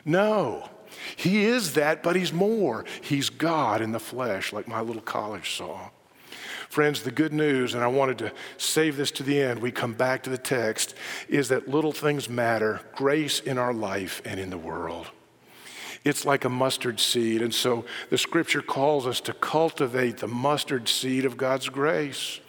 [0.06, 0.70] No,
[1.16, 2.86] he is that, but he's more.
[3.02, 5.90] He's God in the flesh, like my little college saw.
[6.70, 9.94] Friends, the good news, and I wanted to save this to the end, we come
[9.94, 10.94] back to the text,
[11.28, 15.08] is that little things matter grace in our life and in the world.
[16.06, 17.42] It's like a mustard seed.
[17.42, 22.40] And so the scripture calls us to cultivate the mustard seed of God's grace.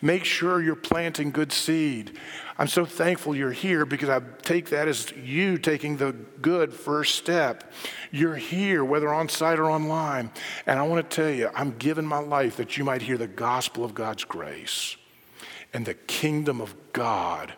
[0.00, 2.18] Make sure you're planting good seed.
[2.58, 6.12] I'm so thankful you're here because I take that as you taking the
[6.42, 7.72] good first step.
[8.10, 10.32] You're here, whether on site or online.
[10.66, 13.28] And I want to tell you, I'm giving my life that you might hear the
[13.28, 14.96] gospel of God's grace
[15.72, 17.52] and the kingdom of God.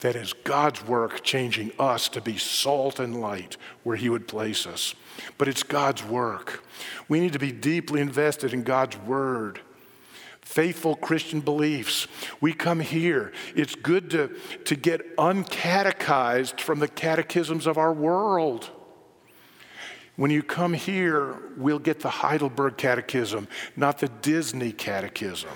[0.00, 4.66] That is God's work changing us to be salt and light where He would place
[4.66, 4.94] us.
[5.36, 6.64] But it's God's work.
[7.08, 9.60] We need to be deeply invested in God's word
[10.48, 12.08] faithful Christian beliefs.
[12.40, 13.32] We come here.
[13.54, 14.34] It's good to,
[14.64, 18.70] to get uncatechized from the catechisms of our world.
[20.16, 23.46] When you come here, we'll get the Heidelberg Catechism,
[23.76, 25.50] not the Disney Catechism,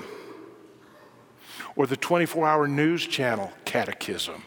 [1.75, 4.43] or the 24 hour news channel Catechism,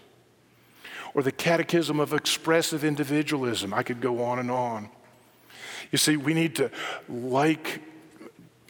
[1.16, 3.74] or the Catechism of Expressive Individualism.
[3.74, 4.90] I could go on and on.
[5.92, 6.70] You see, we need to,
[7.10, 7.82] like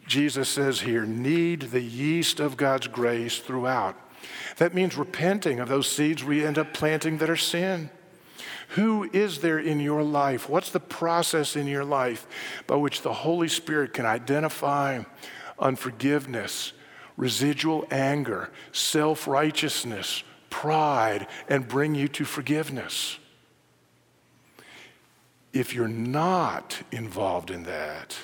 [0.07, 3.95] Jesus says here, need the yeast of God's grace throughout.
[4.57, 7.89] That means repenting of those seeds we end up planting that are sin.
[8.69, 10.49] Who is there in your life?
[10.49, 12.27] What's the process in your life
[12.67, 15.03] by which the Holy Spirit can identify
[15.59, 16.73] unforgiveness,
[17.15, 23.19] residual anger, self righteousness, pride, and bring you to forgiveness?
[25.53, 28.17] If you're not involved in that,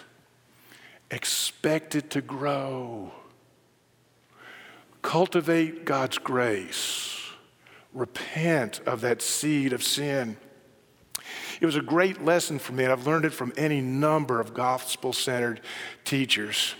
[1.11, 3.11] Expect it to grow.
[5.01, 7.19] Cultivate God's grace.
[7.93, 10.37] Repent of that seed of sin.
[11.59, 14.53] It was a great lesson for me, and I've learned it from any number of
[14.53, 15.61] gospel centered
[16.05, 16.75] teachers.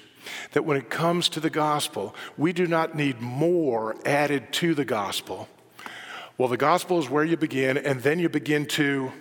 [0.53, 4.86] That when it comes to the gospel, we do not need more added to the
[4.86, 5.49] gospel.
[6.38, 9.11] Well, the gospel is where you begin, and then you begin to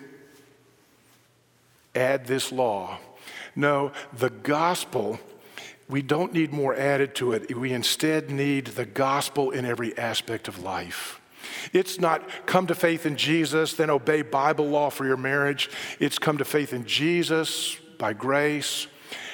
[1.93, 2.97] add this law.
[3.55, 5.19] No, the gospel,
[5.89, 7.55] we don't need more added to it.
[7.55, 11.19] We instead need the gospel in every aspect of life.
[11.73, 15.69] It's not come to faith in Jesus, then obey Bible law for your marriage.
[15.99, 18.87] It's come to faith in Jesus by grace,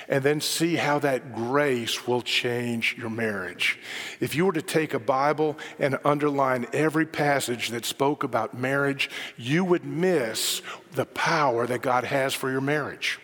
[0.10, 3.78] and then see how that grace will change your marriage.
[4.20, 9.10] If you were to take a Bible and underline every passage that spoke about marriage,
[9.38, 10.62] you would miss
[10.94, 13.20] the power that God has for your marriage.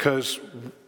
[0.00, 0.40] Because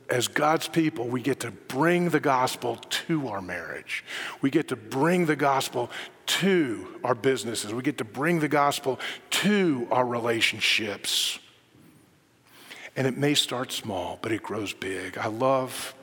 [0.09, 4.07] as God's people, we get to bring the gospel to our marriage.
[4.41, 5.91] We get to bring the gospel
[6.39, 7.75] to our businesses.
[7.75, 8.99] We get to bring the gospel
[9.43, 11.39] to our relationships.
[12.97, 15.19] And it may start small, but it grows big.
[15.19, 15.95] I love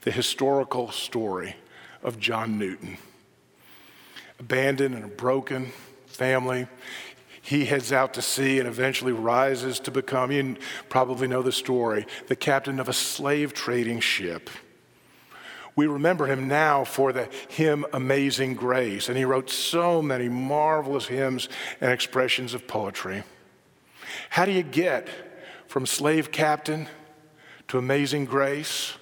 [0.00, 1.54] the historical story
[2.02, 2.98] of John Newton.
[4.40, 5.70] Abandoned and a broken
[6.08, 6.66] family,
[7.42, 10.56] he heads out to sea and eventually rises to become, you
[10.88, 14.50] probably know the story, the captain of a slave trading ship.
[15.76, 21.06] We remember him now for the hymn Amazing Grace, and he wrote so many marvelous
[21.06, 21.48] hymns
[21.80, 23.22] and expressions of poetry.
[24.30, 25.08] How do you get
[25.66, 26.88] from slave captain
[27.68, 28.94] to amazing grace?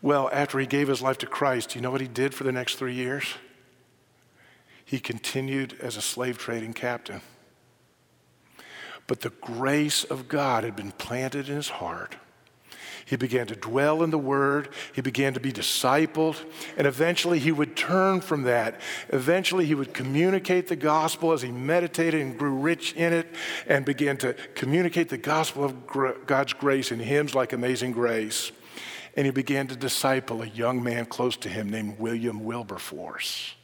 [0.00, 2.44] Well, after he gave his life to Christ, do you know what he did for
[2.44, 3.34] the next three years?
[4.84, 7.20] He continued as a slave trading captain.
[9.06, 12.16] But the grace of God had been planted in his heart.
[13.06, 14.70] He began to dwell in the Word.
[14.94, 16.42] He began to be discipled.
[16.76, 18.80] And eventually he would turn from that.
[19.10, 23.34] Eventually he would communicate the gospel as he meditated and grew rich in it
[23.66, 28.52] and began to communicate the gospel of God's grace in hymns like Amazing Grace.
[29.16, 33.54] And he began to disciple a young man close to him named William Wilberforce.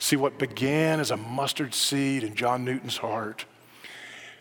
[0.00, 3.44] See, what began as a mustard seed in John Newton's heart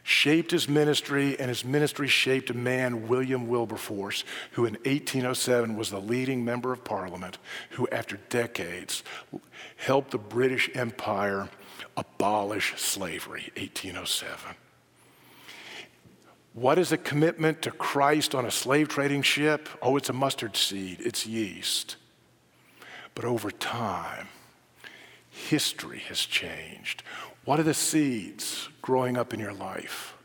[0.04, 5.92] shaped his ministry, and his ministry shaped a man, William Wilberforce, who in 1807 was
[5.92, 7.38] the leading member of parliament,
[7.72, 9.04] who after decades
[9.76, 11.50] helped the British Empire
[11.98, 14.56] abolish slavery, 1807.
[16.54, 19.68] What is a commitment to Christ on a slave trading ship?
[19.82, 21.98] Oh, it's a mustard seed, it's yeast.
[23.14, 24.30] But over time,
[25.48, 27.04] history has changed.
[27.46, 30.16] What are the seeds growing up in your life?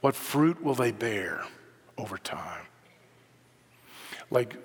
[0.00, 1.44] What fruit will they bear
[1.96, 2.66] over time?
[4.30, 4.56] Like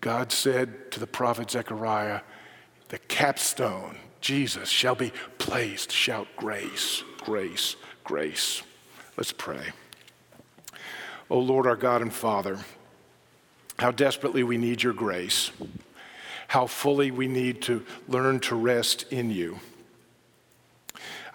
[0.00, 2.22] God said to the prophet Zechariah,
[2.88, 5.92] the capstone, Jesus, shall be placed.
[5.92, 8.62] Shout grace, grace, grace.
[9.16, 9.68] Let's pray.
[11.28, 12.58] Oh Lord, our God and Father,
[13.78, 15.52] how desperately we need your grace,
[16.50, 19.60] how fully we need to learn to rest in you.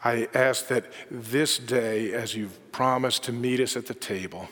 [0.03, 4.49] I ask that this day, as you've promised to meet us at the table,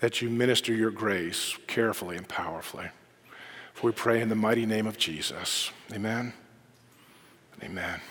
[0.00, 2.90] that you minister your grace carefully and powerfully.
[3.72, 5.70] For we pray in the mighty name of Jesus.
[5.90, 6.34] Amen.
[7.62, 8.02] Amen.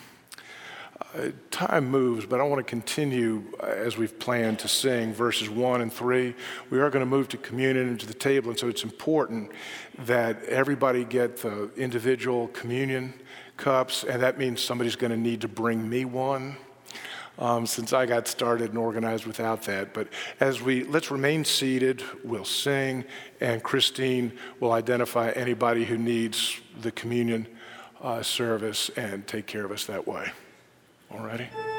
[1.16, 5.50] Uh, time moves, but I want to continue uh, as we've planned to sing verses
[5.50, 6.36] one and three.
[6.70, 9.52] We are going to move to communion and to the table, and so it's important
[10.00, 13.14] that everybody get the individual communion
[13.56, 16.58] cups, and that means somebody's going to need to bring me one.
[17.40, 19.94] Um, since I got started and organized without that.
[19.94, 20.08] But
[20.40, 23.06] as we let's remain seated, we'll sing,
[23.40, 27.48] and Christine will identify anybody who needs the communion
[28.02, 30.32] uh, service and take care of us that way.
[31.12, 31.77] Alrighty?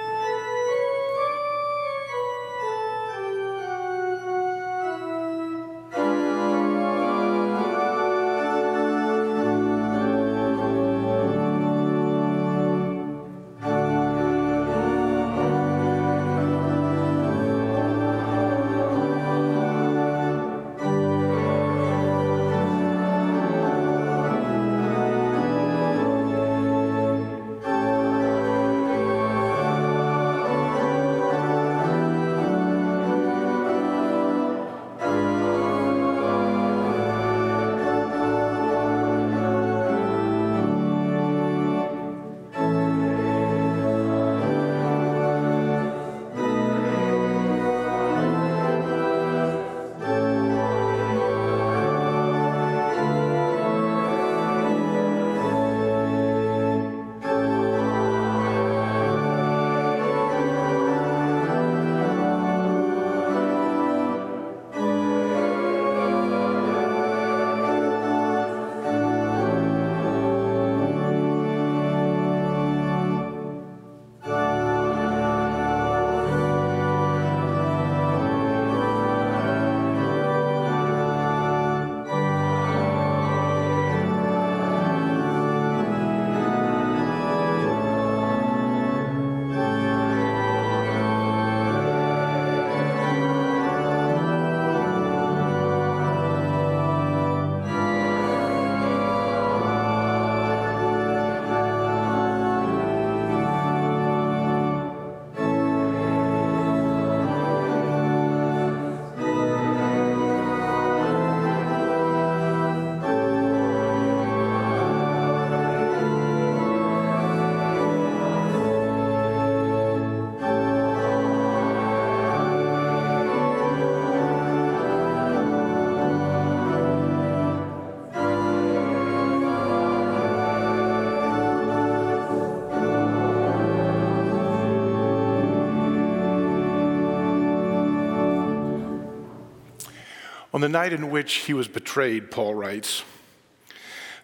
[140.58, 143.04] On the night in which he was betrayed, Paul writes,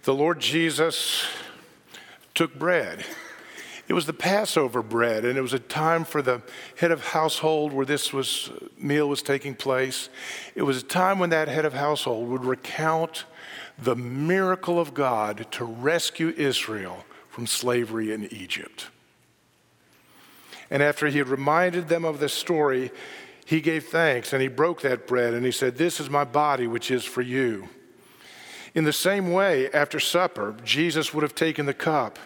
[0.02, 1.24] the Lord Jesus
[2.34, 3.04] took bread.
[3.86, 6.42] It was the Passover bread, and it was a time for the
[6.76, 10.08] head of household where this was, meal was taking place.
[10.56, 13.26] It was a time when that head of household would recount
[13.78, 18.88] the miracle of God to rescue Israel from slavery in Egypt.
[20.68, 22.90] And after he had reminded them of this story,
[23.44, 26.66] he gave thanks and he broke that bread and he said, This is my body,
[26.66, 27.68] which is for you.
[28.74, 32.18] In the same way, after supper, Jesus would have taken the cup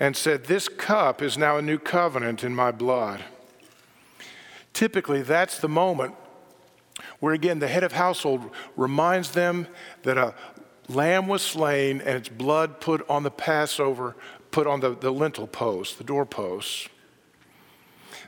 [0.00, 3.22] and said, This cup is now a new covenant in my blood.
[4.72, 6.14] Typically, that's the moment
[7.20, 9.66] where, again, the head of household reminds them
[10.02, 10.34] that a
[10.88, 14.16] lamb was slain and its blood put on the Passover,
[14.50, 16.88] put on the, the lintel post, the doorposts.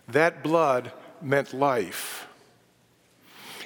[0.06, 0.92] That blood
[1.22, 2.26] meant life.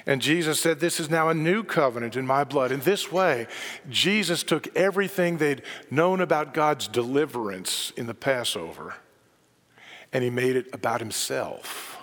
[0.05, 2.71] And Jesus said, This is now a new covenant in my blood.
[2.71, 3.47] In this way,
[3.89, 8.95] Jesus took everything they'd known about God's deliverance in the Passover
[10.13, 11.97] and he made it about himself.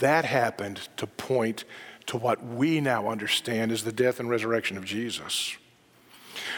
[0.00, 1.64] That happened to point
[2.06, 5.56] to what we now understand as the death and resurrection of Jesus.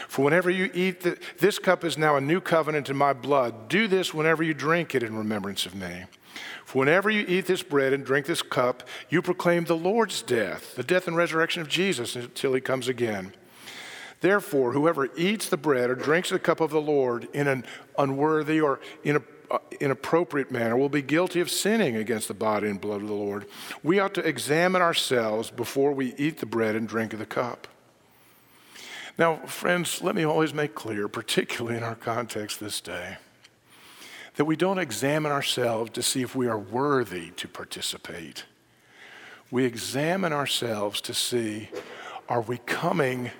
[0.07, 3.69] For whenever you eat, the, this cup is now a new covenant in my blood.
[3.69, 6.05] Do this whenever you drink it in remembrance of me.
[6.67, 10.75] For whenever you eat this bread and drink this cup, you proclaim the Lord's death,
[10.75, 13.33] the death and resurrection of Jesus until he comes again.
[14.19, 17.63] Therefore, whoever eats the bread or drinks the cup of the Lord in an
[17.97, 18.81] unworthy or
[19.49, 23.13] uh, inappropriate manner will be guilty of sinning against the body and blood of the
[23.13, 23.45] Lord.
[23.81, 27.69] We ought to examine ourselves before we eat the bread and drink of the cup.
[29.17, 33.19] Now, friends, let me always make clear, particularly in our context this day,
[34.37, 38.45] that we don't examine ourselves to see if we are worthy to participate.
[39.49, 41.69] We examine ourselves to see
[42.29, 43.31] are we coming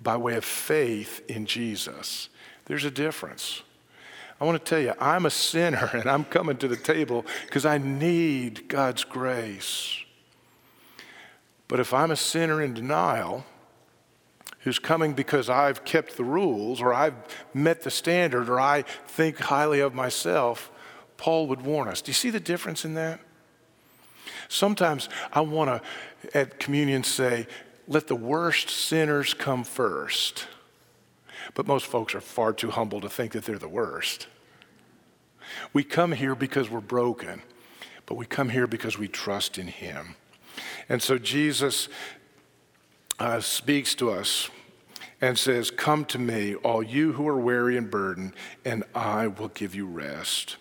[0.00, 2.28] by way of faith in Jesus?
[2.66, 3.62] There's a difference.
[4.40, 7.66] I want to tell you, I'm a sinner and I'm coming to the table because
[7.66, 9.98] I need God's grace.
[11.66, 13.44] But if I'm a sinner in denial,
[14.62, 17.14] who's coming because I've kept the rules or I've
[17.52, 20.70] met the standard or I think highly of myself,
[21.16, 22.00] Paul would warn us.
[22.00, 23.20] Do you see the difference in that?
[24.48, 27.46] Sometimes I want to, at communion, say,
[27.88, 30.46] let the worst sinners come first.
[31.54, 34.28] But most folks are far too humble to think that they're the worst.
[35.72, 37.42] We come here because we're broken,
[38.06, 40.14] but we come here because we trust in Him.
[40.88, 41.88] And so Jesus
[43.22, 44.50] uh, speaks to us
[45.20, 48.32] and says, Come to me, all you who are weary and burdened,
[48.64, 50.56] and I will give you rest.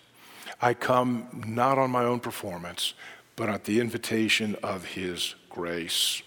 [0.61, 2.93] I come not on my own performance,
[3.35, 6.21] but at the invitation of His grace.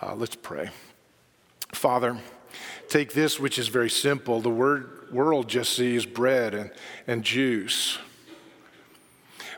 [0.00, 0.70] Uh, let's pray.
[1.72, 2.18] Father,
[2.88, 4.40] take this, which is very simple.
[4.40, 6.70] The word, world just sees bread and,
[7.06, 7.98] and juice.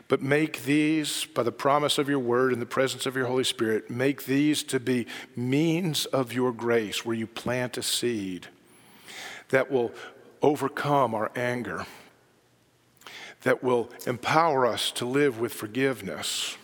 [0.07, 3.43] But make these, by the promise of your word and the presence of your Holy
[3.43, 8.47] Spirit, make these to be means of your grace where you plant a seed
[9.49, 9.91] that will
[10.41, 11.85] overcome our anger,
[13.41, 16.57] that will empower us to live with forgiveness,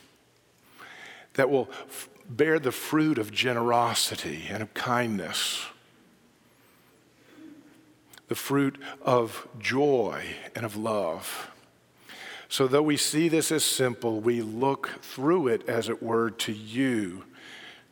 [1.34, 5.66] that will f- bear the fruit of generosity and of kindness,
[8.28, 10.24] the fruit of joy
[10.56, 11.52] and of love.
[12.52, 16.52] So, though we see this as simple, we look through it, as it were, to
[16.52, 17.24] you,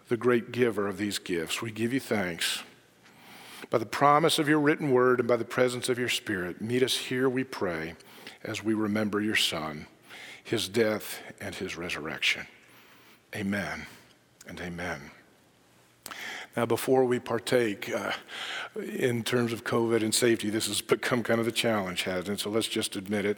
[0.10, 1.62] the great giver of these gifts.
[1.62, 2.62] We give you thanks.
[3.70, 6.84] By the promise of your written word and by the presence of your Spirit, meet
[6.84, 7.96] us here, we pray,
[8.44, 9.88] as we remember your Son,
[10.44, 12.46] his death, and his resurrection.
[13.34, 13.86] Amen
[14.46, 15.12] and amen.
[16.58, 18.12] Now, before we partake uh,
[18.76, 22.40] in terms of COVID and safety, this has become kind of a challenge, hasn't it?
[22.42, 23.38] So let's just admit it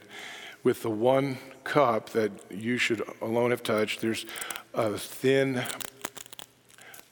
[0.62, 4.26] with the one cup that you should alone have touched, there's
[4.74, 5.62] a thin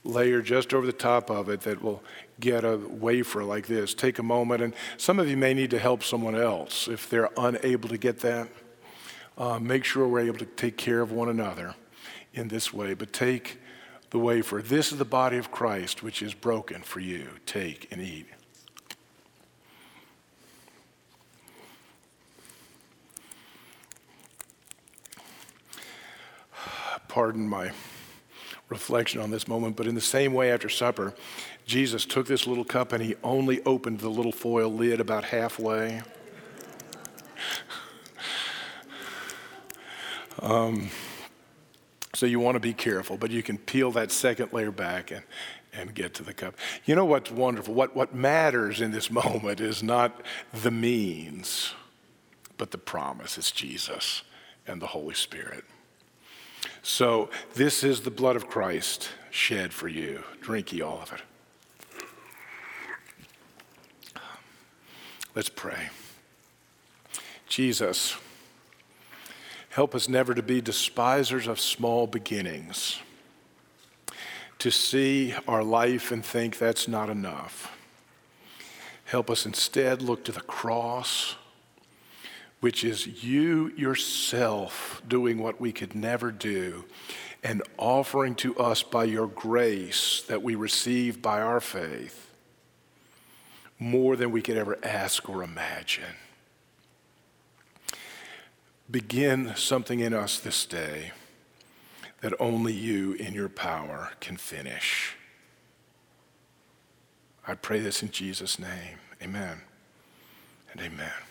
[0.04, 2.02] layer just over the top of it that will
[2.38, 3.92] get a wafer like this.
[3.94, 7.28] Take a moment, and some of you may need to help someone else if they're
[7.36, 8.48] unable to get that.
[9.36, 11.74] Uh, make sure we're able to take care of one another
[12.34, 12.94] in this way.
[12.94, 13.58] But take
[14.10, 14.60] the wafer.
[14.62, 17.28] This is the body of Christ, which is broken for you.
[17.46, 18.26] Take and eat.
[27.10, 27.72] Pardon my
[28.68, 31.12] reflection on this moment, but in the same way after supper,
[31.66, 36.02] Jesus took this little cup and he only opened the little foil lid about halfway.
[40.40, 40.88] um,
[42.14, 45.24] So you want to be careful, but you can peel that second layer back and,
[45.72, 46.54] and get to the cup.
[46.84, 47.74] You know what's wonderful?
[47.74, 51.74] What, what matters in this moment is not the means,
[52.56, 53.36] but the promise.
[53.36, 54.22] It's Jesus
[54.64, 55.64] and the Holy Spirit.
[56.82, 60.22] So this is the blood of Christ shed for you.
[60.40, 61.20] Drink ye all of it.
[65.34, 65.90] Let's pray.
[67.46, 68.16] Jesus,
[69.70, 73.00] help us never to be despisers of small beginnings,
[74.58, 77.76] to see our life and think that's not enough.
[79.04, 81.36] Help us instead look to the cross,
[82.60, 86.84] which is you yourself doing what we could never do
[87.42, 92.30] and offering to us by your grace that we receive by our faith
[93.78, 96.16] more than we could ever ask or imagine.
[98.90, 101.12] Begin something in us this day
[102.20, 105.16] that only you in your power can finish.
[107.48, 108.98] I pray this in Jesus' name.
[109.22, 109.62] Amen
[110.72, 111.29] and amen.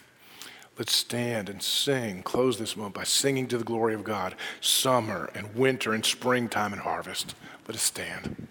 [0.79, 2.23] Let's stand and sing.
[2.23, 4.33] Close this moment by singing to the glory of God.
[4.61, 7.35] Summer and winter and springtime and harvest.
[7.67, 8.47] Let us stand.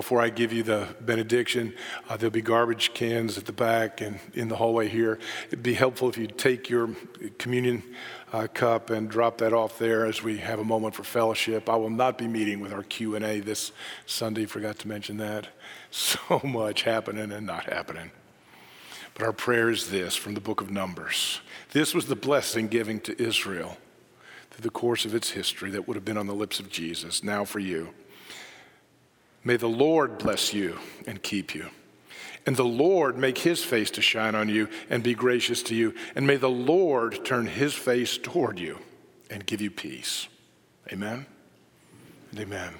[0.00, 1.74] Before I give you the benediction,
[2.08, 5.18] uh, there'll be garbage cans at the back and in the hallway here.
[5.48, 6.88] It'd be helpful if you take your
[7.36, 7.82] communion
[8.32, 11.68] uh, cup and drop that off there as we have a moment for fellowship.
[11.68, 13.72] I will not be meeting with our Q&A this
[14.06, 14.46] Sunday.
[14.46, 15.48] Forgot to mention that.
[15.90, 18.12] So much happening and not happening.
[19.12, 21.40] But our prayer is this from the book of Numbers.
[21.72, 23.76] This was the blessing given to Israel
[24.50, 27.24] through the course of its history that would have been on the lips of Jesus.
[27.24, 27.92] Now for you.
[29.42, 31.70] May the Lord bless you and keep you.
[32.46, 35.94] And the Lord make his face to shine on you and be gracious to you.
[36.14, 38.78] And may the Lord turn his face toward you
[39.30, 40.28] and give you peace.
[40.92, 41.26] Amen
[42.32, 42.74] and amen.